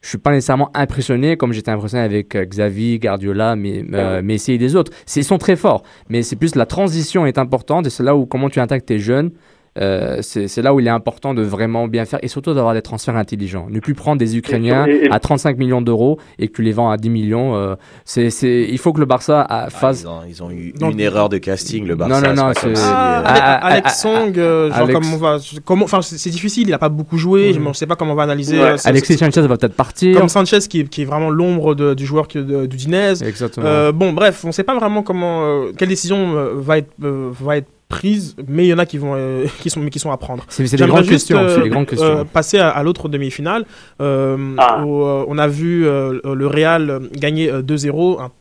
[0.06, 4.54] je suis pas nécessairement impressionné comme j'étais impressionné avec euh, Xavi, Guardiola, mais, euh, Messi
[4.54, 4.92] et les autres.
[5.16, 8.28] Ils sont très forts, mais c'est plus la transition est importante et c'est là où
[8.28, 9.32] comment tu attaques tes jeunes.
[9.78, 12.82] Euh, c'est là où il est important de vraiment bien faire et surtout d'avoir des
[12.82, 13.68] transferts intelligents.
[13.70, 16.72] Ne plus prendre des Ukrainiens Et- et- à 35 millions d'euros et que tu les
[16.72, 17.56] vends à 10 millions.
[17.56, 18.30] euh, c'est
[18.70, 20.06] il faut que le Barça a- fasse.
[20.08, 22.22] Ah, ils, ont, eu Donc- une erreur de casting, le Barça.
[22.22, 23.24] Non, non, non, Ah, euh, ah,
[23.62, 26.74] ah, Alex ah, Song, euh, genre Alex- comment on va, comment, enfin c'est difficile, il
[26.74, 28.60] a pas beaucoup joué, je ne sais pas comment on va analyser.
[28.62, 30.18] euh, ce- Alexis Sanchez va peut-être partir.
[30.18, 33.22] Comme Sanchez qui est, qui est vraiment l'ombre du joueur que- de- du Dinez.
[33.24, 33.66] Exactement.
[33.66, 36.92] Euh, bon, bref, on ne sait pas vraiment comment, euh, quelle décision euh, va être
[37.04, 39.90] euh, va être prise, mais il y en a qui vont, euh, qui sont, mais
[39.90, 40.44] qui sont à prendre.
[40.50, 42.08] C'est- des J'aimerais grandes juste, questions, c'est des grandes questions.
[42.20, 43.66] euh, passer à, à l'autre demi-finale.
[44.02, 44.84] Euh, Ah.
[44.84, 48.20] où, euh, on a vu euh, le Real euh, gagner euh, 2-0.
[48.22, 48.32] Un,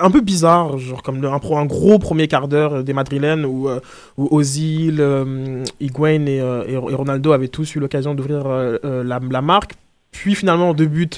[0.00, 2.92] un peu bizarre, genre comme le- un, pro- un gros premier quart d'heure euh, des
[2.92, 3.80] Madrilènes où, euh,
[4.16, 9.18] où Ozil, euh, Higuain et, euh, Ronaldo avaient tous eu l'occasion d'ouvrir euh, euh, la,
[9.28, 9.72] la marque.
[10.12, 11.08] Puis finalement, deux buts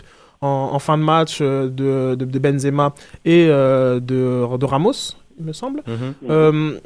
[0.41, 2.95] en, en fin de match euh, de, de, de Benzema
[3.27, 5.83] et euh, de, de Ramos, il me semble.
[5.87, 6.15] Mhm.
[6.31, 6.79] Euh,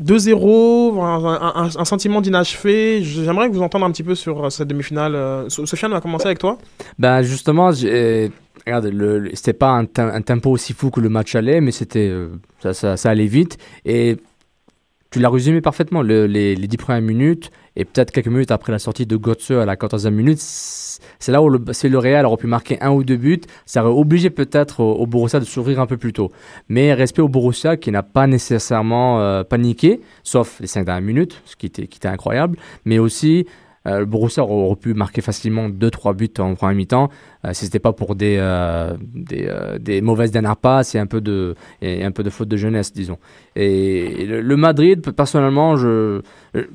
[0.00, 3.02] 2-0, un, un- un- un sentiment d'inachevé.
[3.02, 5.14] J'aimerais vous entendre un petit peu sur euh, cette demi-finale.
[5.14, 6.58] Euh, So- Sofiane, on va commencer avec toi.
[6.98, 8.32] Ben justement, j'ai-
[8.66, 11.60] regarde, le, le- c'était pas un, te- un tempo aussi fou que le match allait,
[11.60, 12.28] mais c'était euh,
[12.60, 13.56] ça, ça, ça allait vite.
[13.84, 14.16] Et
[15.10, 16.02] tu l'as résumé parfaitement.
[16.02, 19.50] Le- les, les 10 premières minutes et peut-être quelques minutes après la sortie de Götze
[19.50, 23.04] à la 14e minute, c'est là où le, le Real aurait pu marquer un ou
[23.04, 26.30] deux buts, ça aurait obligé peut-être au, au Borussia de s'ouvrir un peu plus tôt.
[26.68, 31.42] Mais respect au Borussia qui n'a pas nécessairement euh, paniqué, sauf les 5 dernières minutes,
[31.44, 33.46] ce qui était incroyable, mais aussi
[33.86, 37.10] euh, le Borussia aurait, pu marquer facilement 2-3 buts en première mi-temps
[37.44, 38.96] euh, si c'était pas pour des, euh,
[39.78, 43.18] des, mauvaises dernières passes et un peu de, un peu de faute de jeunesse, disons.
[43.56, 45.76] Et, le, Madrid, personnellement,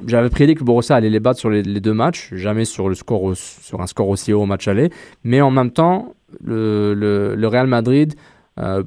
[0.06, 3.36] j'avais prédit que Borussia allait les battre sur les, deux matchs, jamais sur, le score,
[3.36, 4.92] sur un score aussi haut au match aller.
[5.24, 8.14] Mais en même temps, le, le, Real Madrid
[8.58, 8.84] a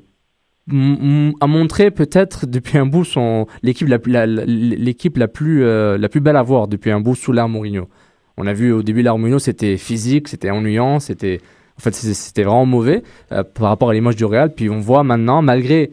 [1.49, 6.43] montré peut-être depuis un bout son l'équipe la, l'équipe la plus la plus belle à
[6.43, 7.89] voir depuis un bout sous l'ère Mourinho.
[8.37, 11.41] On a vu au début l'ère Mourinho c'était physique, c'était ennuyant, c'était
[11.79, 13.03] en fait c'était vraiment mauvais
[13.33, 14.53] euh, par rapport à l'image du Real.
[14.55, 15.91] Puis on voit maintenant malgré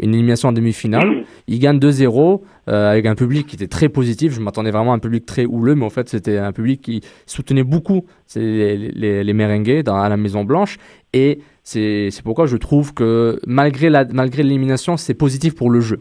[0.00, 4.32] une élimination en demi-finale, il gagne 2-0 euh, avec un public qui était très positif.
[4.32, 7.02] Je m'attendais vraiment à un public très houleux, mais en fait c'était un public qui
[7.26, 8.76] soutenait beaucoup les,
[9.22, 10.78] les, merengues dans, à la Maison Blanche
[11.12, 16.00] et c'est pourquoi je trouve que malgré la malgré l'élimination, c'est positif pour le jeu.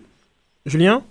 [0.66, 1.04] Julien?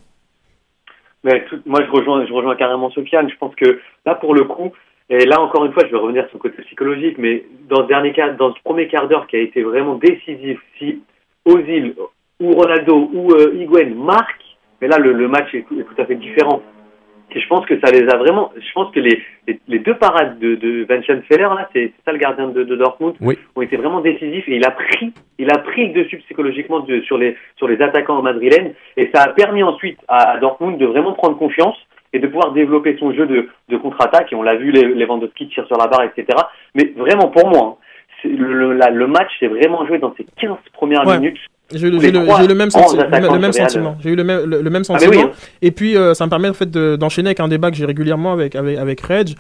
[1.25, 3.29] Mais tout- moi, je rejoins, je rejoins carrément Sofiane.
[3.31, 4.73] Je pense que là, pour le coup,
[5.13, 7.89] Et là, encore une fois, je vais revenir sur le côté psychologique, mais dans ce
[7.89, 11.03] dernier quart, dans ce premier quart d'heure qui a été vraiment décisif, si
[11.45, 11.97] Ozil
[12.39, 16.63] ou Ronaldo ou euh, marquent, mais là, le, match est tout à fait différent.
[17.35, 18.53] Et je pense que ça les a vraiment.
[18.57, 22.13] Je pense que les, les, les deux parades de, de Vincent Feller, là, c'est ça
[22.13, 23.39] le gardien de, de Dortmund, Oui.
[23.57, 27.01] ont été vraiment décisifs et il a pris, il a pris le dessus psychologiquement de-
[27.03, 30.87] sur les sur les attaquants madrilènes et ça a permis ensuite à, à Dortmund de
[30.87, 31.77] vraiment prendre confiance
[32.13, 35.49] et de pouvoir développer son jeu de, de contre-attaque et on l'a vu les Lewandowski
[35.49, 36.27] tire sur la barre etc.
[36.75, 37.79] Mais vraiment pour moi,
[38.25, 41.19] hein, le, le, la- le match s'est vraiment joué dans ces 15 premières Ouais.
[41.19, 41.39] minutes.
[41.73, 43.97] J'ai eu le, même, senti- le, même sentiment.
[44.03, 45.11] J'ai eu le même, le, le même Ah, sentiment.
[45.11, 45.31] oui, hein.
[45.63, 47.85] Et puis, euh, ça me permet en fait de- d'enchaîner avec un débat que j'ai
[47.87, 49.35] régulièrement avec, avec, avec Reg.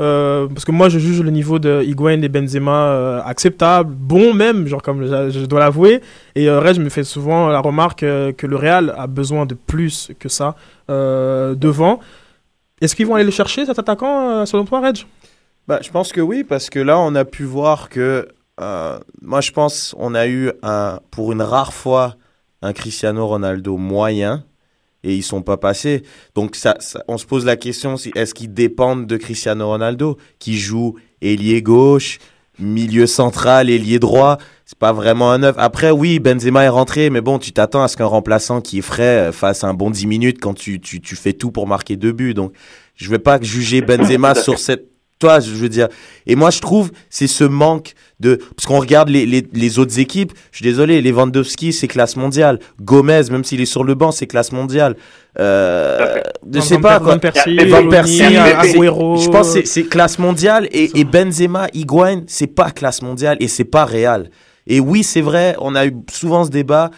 [0.00, 4.32] Euh, parce que moi, je juge le niveau de Higuain et Benzema euh, acceptable, bon
[4.32, 6.00] même, genre comme je, je dois l'avouer.
[6.34, 9.54] Et euh, Reg me fait souvent la remarque euh, que le Real a besoin de
[9.54, 10.54] plus que ça
[10.88, 12.00] euh, devant.
[12.80, 14.98] Est-ce qu'ils vont aller le chercher, cet attaquant, euh, selon toi, Reg?
[15.68, 18.26] Bah, je pense que oui, parce que là, on a pu voir que.
[18.62, 22.16] Euh, moi, je pense on a eu, un, pour une rare fois,
[22.62, 24.44] un Cristiano Ronaldo moyen
[25.04, 26.02] et ils sont pas passés.
[26.34, 30.16] Donc, ça, ça- on se pose la question si, est-ce qu'ils dépendent de Cristiano Ronaldo,
[30.38, 32.18] qui joue ailier gauche,
[32.58, 34.38] milieu central, ailier droit?
[34.64, 35.56] C'est pas vraiment un neuf.
[35.58, 38.82] Après, oui, Benzema est rentré, mais bon, tu t'attends à ce qu'un remplaçant qui est
[38.82, 41.96] frais euh, fasse un bon 10 minutes quand tu, tu, tu fais tout pour marquer
[41.96, 42.32] deux buts.
[42.34, 42.52] Donc,
[42.94, 44.91] je vais pas juger Benzema sur cette
[45.22, 45.88] toi, je veux dire.
[46.26, 48.36] Et moi, je trouve, c'est ce manque de.
[48.56, 52.58] Parce qu'on regarde les, les, les autres équipes, je suis désolé, Lewandowski, c'est classe mondiale.
[52.80, 54.96] Gomez, même s'il est sur le banc, c'est classe mondiale.
[55.38, 56.20] Euh,
[56.52, 57.12] je sais pas quoi.
[57.14, 59.16] Van Persie, Van Rooney, Persie, Agüero.
[59.16, 60.68] c'est- je pense que c'est- c'est classe mondiale.
[60.72, 64.30] Et, et Benzema, Higuain, c'est pas classe mondiale et c'est pas réel.
[64.66, 66.90] Et oui, c'est vrai, on a eu souvent ce débat.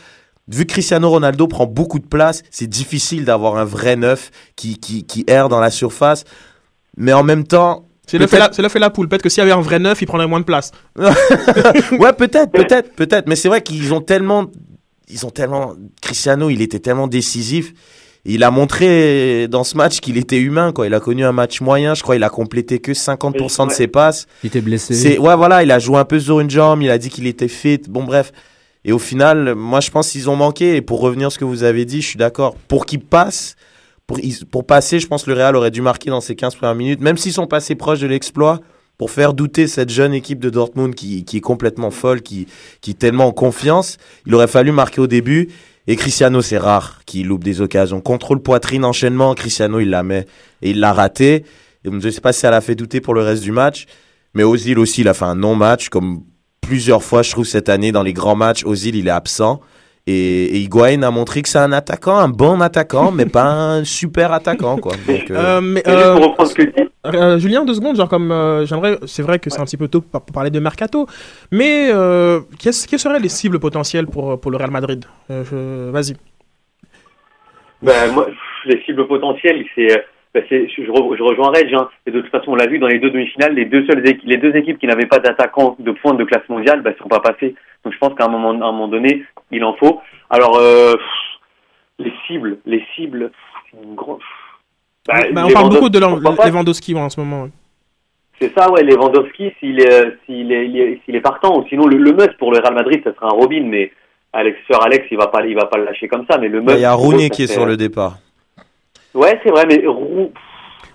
[0.48, 4.78] Vu que Cristiano Ronaldo prend beaucoup de place, c'est difficile d'avoir un vrai neuf qui,
[4.78, 6.24] qui, qui erre dans la surface.
[6.96, 7.86] Mais en même temps.
[8.06, 9.08] C'est le, fait la, c'est le fait la poule.
[9.08, 10.72] Peut-être que s'il y avait un vrai neuf, il prendrait moins de place.
[10.98, 13.26] ouais, peut-être, peut-être, peut-être.
[13.28, 14.46] Mais c'est vrai qu'ils ont tellement,
[15.08, 17.72] ils ont tellement, Cristiano, il était tellement décisif.
[18.26, 20.86] Il a montré dans ce match qu'il était humain, quoi.
[20.86, 21.94] Il a connu un match moyen.
[21.94, 24.26] Je crois il a complété que 50% de ses passes.
[24.42, 24.94] Il était blessé.
[24.94, 26.82] C'est, ouais, voilà, il a joué un peu sur une jambe.
[26.82, 27.80] Il a dit qu'il était fit.
[27.88, 28.32] Bon, bref.
[28.86, 30.76] Et au final, moi, je pense qu'ils ont manqué.
[30.76, 32.56] Et pour revenir à ce que vous avez dit, je suis d'accord.
[32.68, 33.56] Pour qu'ils passent,
[34.06, 37.00] pour, passer, je pense que le Real aurait dû marquer dans ces 15 premières minutes,
[37.00, 38.60] même s'ils sont passés proches de l'exploit,
[38.98, 42.46] pour faire douter cette jeune équipe de Dortmund qui, est complètement folle, qui,
[42.86, 43.96] est tellement en confiance.
[44.26, 45.48] Il aurait fallu marquer au début.
[45.86, 48.00] Et Cristiano, c'est rare qu'il loupe des occasions.
[48.00, 50.26] Contrôle poitrine, enchaînement, Cristiano, il la met.
[50.62, 51.44] Et il l'a raté.
[51.84, 53.86] Je ne sais pas si ça l'a fait douter pour le reste du match.
[54.32, 56.22] Mais Ozil aussi, il a fait un non-match, comme
[56.60, 58.64] plusieurs fois, je trouve, cette année, dans les grands matchs.
[58.64, 59.60] Ozil, il est absent.
[60.06, 63.84] Et, et Higuain a montré que c'est un attaquant, un bon attaquant, mais pas un
[63.84, 64.92] super attaquant, quoi.
[65.06, 67.64] Donc, euh, Euh, mais, Et juste euh, pour reprendre ce que tu dis, euh, Julien,
[67.64, 70.20] deux secondes, genre comme euh, j'aimerais, c'est vrai que c'est un petit peu tôt pour,
[70.22, 71.06] pour parler de mercato,
[71.50, 75.04] mais euh, qu'est-ce- quelles seraient les cibles potentielles pour, pour le Real Madrid?
[75.30, 76.14] Euh, je- Vas-y.
[77.82, 78.28] Ben, moi,
[78.66, 79.88] les cibles potentielles, c'est,
[80.34, 81.72] ben, je, je re- je rejoins Reg.
[81.74, 84.06] Hein, et de toute façon, on l'a vu dans les deux demi-finales, les deux seules
[84.08, 87.08] équipes, les deux équipes qui n'avaient pas d'attaquants de pointe de classe mondiale, ben, sont
[87.08, 87.54] pas passées.
[87.84, 90.00] Donc, je pense qu'à un moment, à un moment donné, il en faut.
[90.30, 90.94] Alors, euh,
[91.98, 93.30] les cibles, les cibles,
[93.70, 94.20] c'est une grande.
[95.06, 97.48] Ben, Bah, on parle beaucoup de Lewandowski, en ce moment.
[98.40, 101.66] C'est ça, ouais, Lewandowski, s'il est, euh, s'il est, il est, s'il est partant, ou
[101.68, 103.92] sinon le, le must pour le Real Madrid, ça sera un Robin, mais
[104.32, 106.58] Alex, Sir Alex, il va pas, il va pas le lâcher comme ça, mais le
[106.58, 106.80] il must.
[106.80, 108.16] y a pour eux, Rooney qui est sur le départ.
[109.14, 110.32] Ouais, c'est vrai, mais Rou-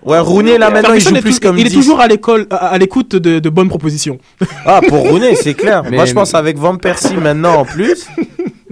[0.04, 1.74] Ouais, Rooney, là, maintenant, il joue est plus comme Il est 10.
[1.74, 4.18] toujours à l'école, à, à l'écoute de, de bonnes propositions.
[4.64, 5.82] Ah, pour Rooney, c'est clair.
[5.84, 8.06] Mais- Moi, je pense avec Van Persie maintenant en plus.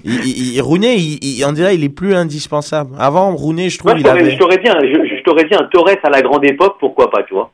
[0.04, 2.94] Il, il- Rooney, il, il- on dirait il est plus indispensable.
[2.98, 4.30] Avant, Rooney, je trouve, Moi, je il avait.
[4.30, 7.10] je t'aurais dit, un- je, je t'aurais dit un Torres à la grande époque, pourquoi
[7.10, 7.50] pas, tu vois.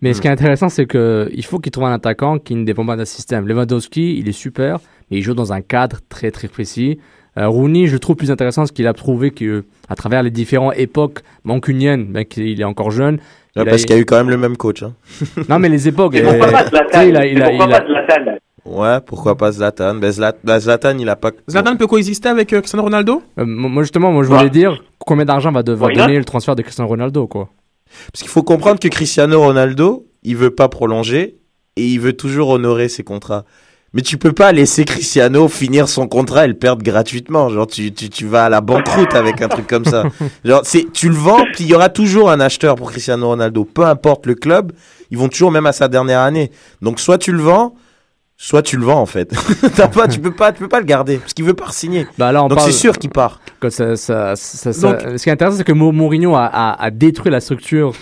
[0.00, 2.64] Mais ce qui est intéressant, c'est que il faut qu'il trouve un attaquant qui ne
[2.64, 3.48] dépend pas d'un système.
[3.48, 4.78] Lewandowski, il est super,
[5.10, 6.98] mais il joue dans un cadre très très précis.
[7.38, 10.30] Euh, Rooney, je le trouve plus intéressant parce qu'il a prouvé que à travers les
[10.30, 13.16] différentes époques mancuniennes, ben, qu'il est encore jeune.
[13.16, 13.20] Ouais,
[13.56, 14.82] il a- parce qu'il y a eu quand même le même coach.
[14.82, 14.94] hein.
[15.48, 16.16] Non, mais les époques.
[16.16, 18.32] Euh, pourquoi pas Zlatan il a- il a- pourquoi il a- pas Zlatan
[18.64, 19.94] Ouais, pourquoi pas Zlatan?
[19.94, 21.30] Ben, Zlat- ben, Zlatan, il a pas.
[21.48, 23.22] Zlatan peut coexister avec euh, Cristiano Ronaldo?
[23.38, 24.36] Euh, moi justement, moi je Ouais.
[24.38, 25.76] voulais dire combien d'argent va not?
[25.76, 27.48] donner le transfert de Cristiano Ronaldo, quoi.
[28.12, 31.36] Parce qu'il faut comprendre que Cristiano Ronaldo, il veut pas prolonger
[31.76, 33.44] et il veut toujours honorer ses contrats.
[33.94, 37.48] Mais tu peux pas laisser Cristiano finir son contrat et le perdre gratuitement.
[37.48, 40.04] Genre, tu, tu, tu vas à la banqueroute avec un truc comme ça.
[40.44, 43.64] Genre, c'est, tu le vends, puis il y aura toujours un acheteur pour Cristiano Ronaldo.
[43.64, 44.72] Peu importe le club,
[45.10, 46.50] ils vont toujours même à sa dernière année.
[46.82, 47.74] Donc, soit tu le vends,
[48.40, 49.34] soit tu le vends, en fait.
[49.76, 51.18] T'as pas, tu peux pas, tu peux pas le garder.
[51.18, 52.06] Parce qu'il veut pas signer.
[52.16, 53.40] Bah là, on Donc, parle- c'est sûr qu'il part.
[53.60, 56.44] que ça, ça- ça- ça- Donc- ce qui est intéressant, c'est que Mo- Mourinho a,
[56.46, 57.92] a- a détruit la structure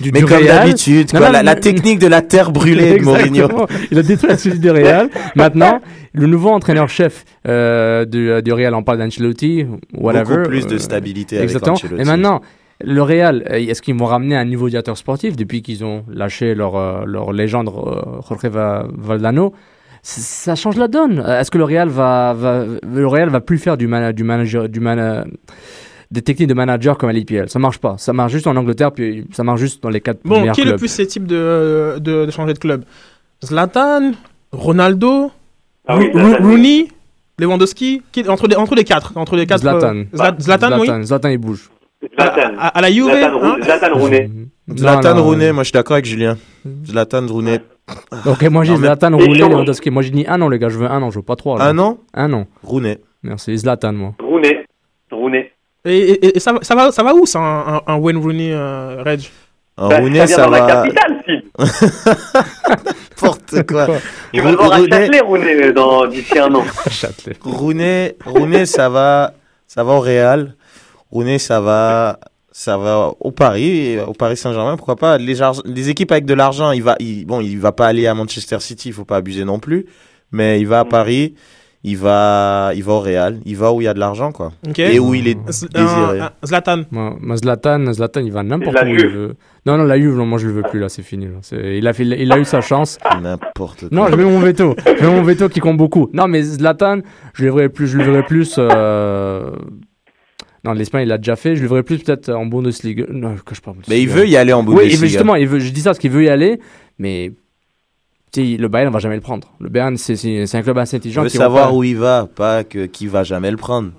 [0.00, 3.48] du, Mais du comme d'habitude, la, mais- la technique de la terre brûlée de Mourinho.
[3.92, 5.08] Il a détruit la société du Real.
[5.36, 5.80] Maintenant,
[6.12, 9.64] le nouveau entraîneur-chef euh, du, du Real, on parle d'Ancelotti,
[9.96, 10.38] whatever.
[10.38, 11.74] Beaucoup plus de euh, stabilité avec Exactement.
[11.76, 12.02] Ancelotti.
[12.02, 12.40] Et maintenant,
[12.84, 16.56] le Real, euh, est-ce qu'ils vont ramener un nouveau directeur sportif depuis qu'ils ont lâché
[16.56, 19.54] leur, euh, leur légende euh, Jorge Va- Valdano?
[20.06, 21.18] Ça change la donne.
[21.26, 24.22] Euh, Est-ce que le Real va, va le Real va plus faire du, mana- du
[24.22, 24.80] manager du
[26.10, 27.96] des techniques de manager comme à l'IPL Ça marche pas.
[27.98, 30.60] Ça marche juste en Angleterre puis ça marche juste dans les quatre Bon, meilleurs qui
[30.60, 30.78] est le clubs.
[30.78, 32.84] plus susceptible de, de, de changer de club?
[33.44, 34.12] Zlatan
[34.52, 35.32] Ronaldo
[35.88, 36.50] Ah oui, Ro- Zlatan, oui.
[36.52, 36.88] Rooney
[37.38, 39.12] Lewandowski qui, entre, les, entre les quatre.
[39.16, 39.96] Entre les quatre Zlatan.
[39.96, 40.86] euh, Zla- Zlatan, oui.
[40.86, 41.70] Zlatan, Zlatan, il bouge.
[42.16, 42.52] Zlatan.
[42.58, 43.56] À, à la Juve Zlatan, hein?
[43.62, 44.30] Zlatan Rooney.
[44.76, 45.22] Zlatan Non, non.
[45.24, 46.36] Rooney, moi je suis d'accord avec Julien.
[46.86, 47.60] Zlatan Rooney.
[48.26, 49.50] Ok, moi j'ai Zlatan, Et Rooney, change.
[49.50, 49.90] Lewandowski.
[49.90, 51.58] Moi j'ai dit un an, les gars, je veux un an, je veux pas trois.
[51.58, 51.66] là.
[51.66, 52.46] Un an Un an.
[52.62, 52.98] Rooney.
[53.22, 54.14] Merci, Zlatan, moi.
[54.20, 54.64] Rooney.
[55.10, 55.50] Rooney.
[55.84, 58.52] Et, et- et ça, va- ça, va, ça va où ça, un, un, Wayne Rooney,
[58.52, 59.20] euh, Reg?
[59.76, 60.66] Un Bah, Rooney, ça dans la va.
[60.82, 61.22] capitale.
[63.20, 63.86] N'importe quoi?
[64.32, 66.64] Tu vas le voir à Rooney- Châtelet, Rooney, dans- d'ici un an.
[66.90, 67.36] Châtelet.
[67.42, 69.32] Rooney, Rooney, ça va,
[69.66, 70.54] ça va au Real.
[71.10, 72.18] Rooney, ça va,
[72.56, 75.18] ça va au Paris, au Paris Saint-Germain, pourquoi pas.
[75.18, 78.60] Les, équipes avec de l'argent, il va, il, bon, il va pas aller à Manchester
[78.60, 79.86] City, il faut pas abuser non plus.
[80.30, 81.34] Mais il va à Paris,
[81.82, 84.52] il va, il va au Real, il va où il y a de l'argent, quoi.
[84.68, 84.78] Ok.
[84.78, 86.20] Et où il est Z- désiré.
[86.20, 86.82] un- Zlatan.
[86.92, 89.34] Moi, moi, Zlatan, Zlatan, il va n'importe où il veut.
[89.66, 91.26] Non, non, la Juve, non, moi je le veux plus, là, c'est fini.
[91.26, 91.58] là.
[91.58, 92.98] Il, a fait, il a eu sa chance.
[93.20, 93.88] N'importe quoi.
[93.90, 94.76] Non, je mets mon veto.
[94.86, 96.08] Je mets mon veto qui compte beaucoup.
[96.12, 97.00] Non, mais Zlatan,
[97.34, 97.88] je le verrais plus.
[97.88, 99.50] Je le verrais plus euh,
[100.64, 101.56] Non, l'Espagne, il l'a déjà fait.
[101.56, 103.04] Je le verrais plus peut-être en Bundesliga.
[103.10, 103.76] Non, je parle.
[103.88, 104.94] Mais il veut y aller en Oui, Bundesliga.
[104.94, 106.58] il veut, justement, il veut, je dis ça parce qu'il veut y aller,
[106.98, 107.32] mais
[108.36, 109.52] le Bayern ne va jamais le prendre.
[109.60, 111.24] Le Bayern, c'est- un club assez intelligent.
[111.24, 113.90] qui va savoir où il va, pas que qui va jamais le prendre.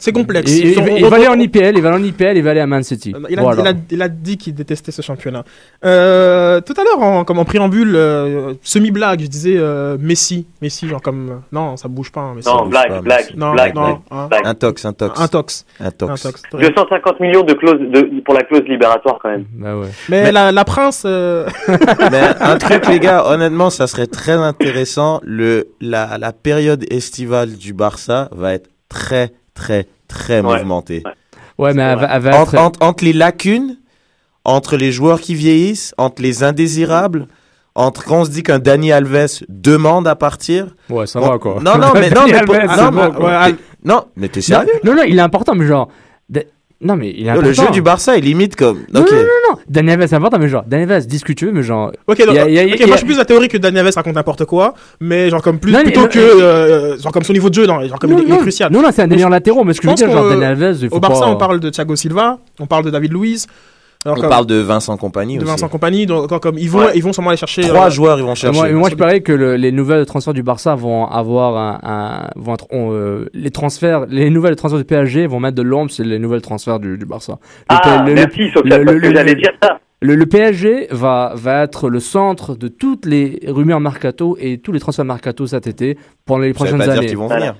[0.00, 0.50] C'est complexe.
[0.50, 2.82] Il, va aller en IPL, il va aller en IPL, il va aller à Man
[2.82, 3.12] City.
[3.28, 3.60] Il a, Voilà.
[3.62, 5.44] il, a, il a dit qu'il détestait ce championnat.
[5.84, 10.46] Euh, tout à l'heure, en, comme en préambule, euh, semi-blague, je disais euh, Messi.
[10.62, 11.30] Messi, genre comme.
[11.30, 12.20] euh, non, ça bouge pas.
[12.22, 12.48] hein, Messi.
[12.48, 13.36] Non, bouge blague, pas, blague, Messi.
[13.36, 14.26] non, blague, non, blague, hein.
[14.28, 14.46] blague.
[14.46, 15.20] Un tox, un tox.
[15.20, 15.64] Un tox.
[15.80, 16.22] Un Un tox.
[16.22, 16.42] tox.
[16.52, 19.44] 250 millions de clauses de, pour la clause libératoire quand même.
[19.54, 19.88] Bah ouais.
[20.08, 21.02] Mais, Mais- La, la prince.
[21.04, 21.46] euh,
[22.10, 25.20] Mais un truc, les gars, honnêtement, ça serait très intéressant.
[25.24, 30.56] Le, la, la période estivale du Barça va être très, très, très Ouais.
[30.58, 31.02] mouvementée.
[31.58, 32.60] Ouais, mais elle va, elle va Entre, être.
[32.62, 33.76] entre, entre les lacunes,
[34.44, 37.26] entre les joueurs qui vieillissent, entre les indésirables,
[37.74, 40.74] entre quand on se dit qu'un Dani Alves demande à partir.
[40.88, 41.58] Ouais, ça on- va quoi.
[41.62, 45.02] Non, non, mais non, Dani mais, Alves, non, mais- ouais, mais t'es sérieux non, non,
[45.06, 45.88] il est important, mais genre.
[46.28, 46.44] de-
[46.82, 47.48] Non, mais il est important.
[47.48, 48.78] Le jeu du Barça est limite comme.
[48.92, 49.10] Non, Ok.
[49.12, 49.56] non, non, non.
[49.68, 51.92] Daniel Alves, c'est important, mais genre, Daniel Alves, dis ce que tu veux, mais genre.
[52.06, 54.72] Ok, donc, a- moi je suis plus la théorie que Daniel Alves raconte n'importe quoi,
[54.98, 57.66] mais genre comme plus Non, plutôt non, que euh, genre comme son niveau de jeu,
[57.66, 58.72] non, genre comme non, il, est- non, crucial.
[58.72, 60.78] Non, non, c'est un délire latéraux, mais ce que je veux dire, genre, Daniel Alves,
[60.82, 61.30] il faut Au Barça, pas.
[61.30, 63.46] on parle de Thiago Silva, on parle de David Luiz,
[64.04, 65.50] alors On comme- parle de Vincent Compagnie de aussi.
[65.50, 66.92] Vincent Compagnie, donc quand- comme ils vont, Ouais.
[66.94, 68.58] ils vont sûrement aller chercher Trois euh, joueurs, ils vont chercher.
[68.58, 72.30] Moi, moi, je parie que le- les nouvelles transferts du Barça vont avoir un, un-
[72.36, 75.90] vont être, on, euh, les transferts, les nouvelles transferts du PSG vont mettre de l'ombre
[75.90, 77.32] sur les nouvelles transferts du, du Barça.
[77.70, 79.78] Le Ah, le- merci, le- parce le- que j'allais dire ça.
[80.02, 84.72] Le, le PSG va, va être le centre de toutes les rumeurs mercato et tous
[84.72, 87.06] les transferts mercato cet été pendant les Ça veut prochaines pas dire années.
[87.06, 87.40] qu'ils vont Voilà.
[87.52, 87.54] venir.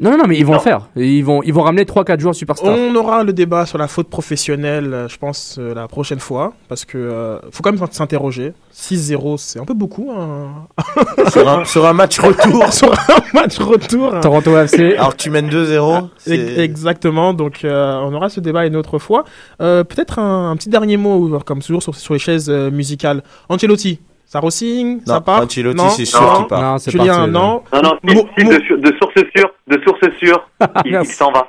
[0.00, 0.58] Non, non, non, mais ils vont Non.
[0.58, 0.88] le faire.
[0.96, 2.74] Ils vont, ils vont ramener 3-4 joueurs superstars.
[2.74, 6.54] On aura le débat sur la faute professionnelle, euh, je pense, euh, la prochaine fois,
[6.68, 8.54] parce que euh, faut quand même s'interroger.
[8.74, 10.10] 6-0, c'est un peu beaucoup.
[10.10, 10.66] hein.
[11.30, 12.72] sur, un, sur un match retour.
[12.72, 14.14] sur un match retour.
[14.14, 14.20] hein.
[14.20, 14.94] Toronto FC.
[14.96, 15.98] Alors que tu mènes 2-0.
[15.98, 19.24] Ex- c'est- Exactement, donc euh, on aura ce débat une autre fois.
[19.60, 23.22] Euh, Peut-être un, un petit dernier mot, comme toujours sur, sur les chaises euh, musicales.
[23.50, 24.00] Ancelotti,
[24.32, 26.36] ça re-signe, ça part Ancelotti, Non c'est sûr Non.
[26.36, 26.62] qu'il part.
[26.62, 29.50] Non, c'est Julien, parti, non Non, non, Mo- Sid, Mo- de, su- de source sûre,
[29.66, 30.48] de source sûre,
[30.84, 31.48] il, il s'en va.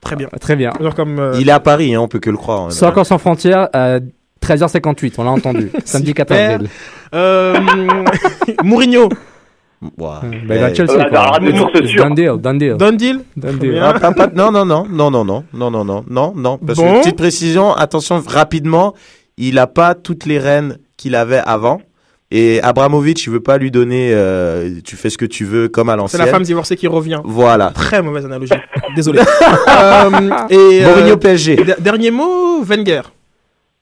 [0.00, 0.28] Très bien.
[0.40, 0.72] Très bien.
[0.96, 2.62] Comme, euh, Il est à Paris, hein, on peut que le croire.
[2.62, 2.70] hein.
[2.70, 4.00] C'est encore sans frontières, euh,
[4.40, 5.70] 13h58, on l'a entendu.
[5.84, 6.54] Samedi 14 Super.
[6.54, 6.68] avril.
[7.14, 7.60] euh,
[8.64, 9.08] Mourinho,
[9.96, 10.20] Ouah.
[10.22, 10.92] Bah, il va Eh, Chelsea.
[10.94, 11.20] Euh, quoi.
[11.20, 12.02] alors, de source sûre.
[12.04, 12.76] Done deal, done deal.
[12.76, 12.92] Don
[13.52, 16.58] Deal ah, non, non, non, non, non, non, non, non, non, non, non.
[16.58, 16.94] Parce Bon.
[16.94, 18.94] que petite précision, attention rapidement,
[19.36, 21.80] il a pas toutes les rênes qu'il avait avant.
[22.30, 25.88] Et Abramovic, il veut pas lui donner, euh, tu fais ce que tu veux comme
[25.88, 26.22] à C'est l'ancienne.
[26.26, 27.20] la femme divorcée qui revient.
[27.24, 27.70] Voilà.
[27.70, 28.52] Très mauvaise analogie.
[28.96, 29.20] Désolé.
[29.68, 33.02] Euh, et euh, Mourinho PSG, d- dernier mot, Wenger.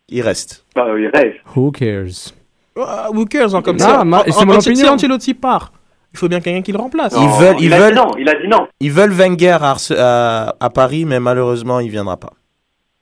[0.09, 0.65] il reste.
[0.75, 1.37] Bah, il reste.
[1.57, 2.33] Who cares?
[2.79, 4.05] Ah, who cares, hein, comme Non, ça?
[4.05, 4.75] ma- c'est mon opinion.
[4.77, 5.73] Si Ancelotti part,
[6.13, 7.15] il faut bien quelqu'un qui le remplace.
[7.17, 8.69] Ils veulent- ils il a veulent- dit non, il a dit non.
[8.81, 12.33] Ils veulent Wenger à, à, à Paris, mais malheureusement, il viendra pas.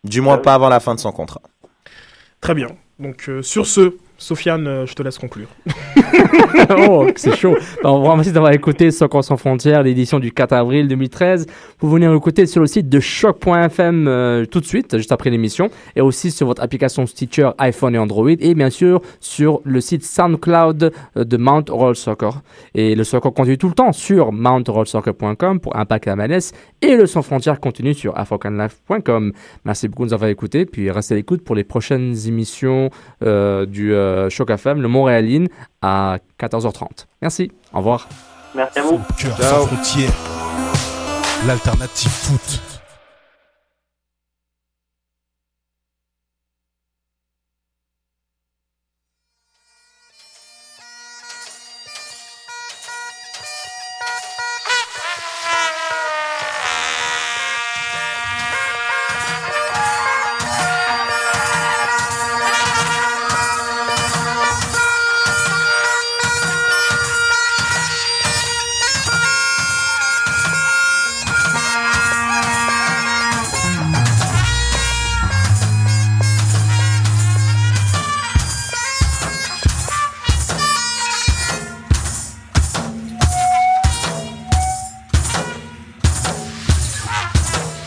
[0.04, 0.42] Du moins Ah oui.
[0.44, 1.40] pas avant la fin de son contrat.
[2.40, 2.68] Très bien.
[2.98, 5.48] Donc euh, sur ce, Sofiane, euh, je te laisse conclure.
[6.88, 7.56] oh, c'est chaud.
[7.82, 11.46] Bah, on vous remercie d'avoir écouté Soccer sans frontières, l'édition du 4 avril 2013.
[11.80, 15.68] Vous nous écouter sur le site de choc.fm euh, tout de suite, juste après l'émission,
[15.96, 20.04] et aussi sur votre application Stitcher iPhone et Android, et bien sûr sur le site
[20.04, 22.40] SoundCloud euh, de Mount Roll Soccer.
[22.74, 26.52] Et le soccer continue tout le temps sur mountrollsoccer.com pour Impact MLS,
[26.82, 29.32] et le sans frontières continue sur africanlife.com.
[29.64, 32.90] Merci beaucoup de nous avoir écoutés, puis restez à l'écoute pour les prochaines émissions
[33.20, 35.48] du euh, Choc FM, le Montréaline,
[35.82, 37.06] à 14h30.
[37.22, 38.08] Merci, au revoir.
[38.54, 39.00] Merci à vous.
[39.18, 40.12] Cœur sans frontières.
[41.46, 42.73] L'alternative foot.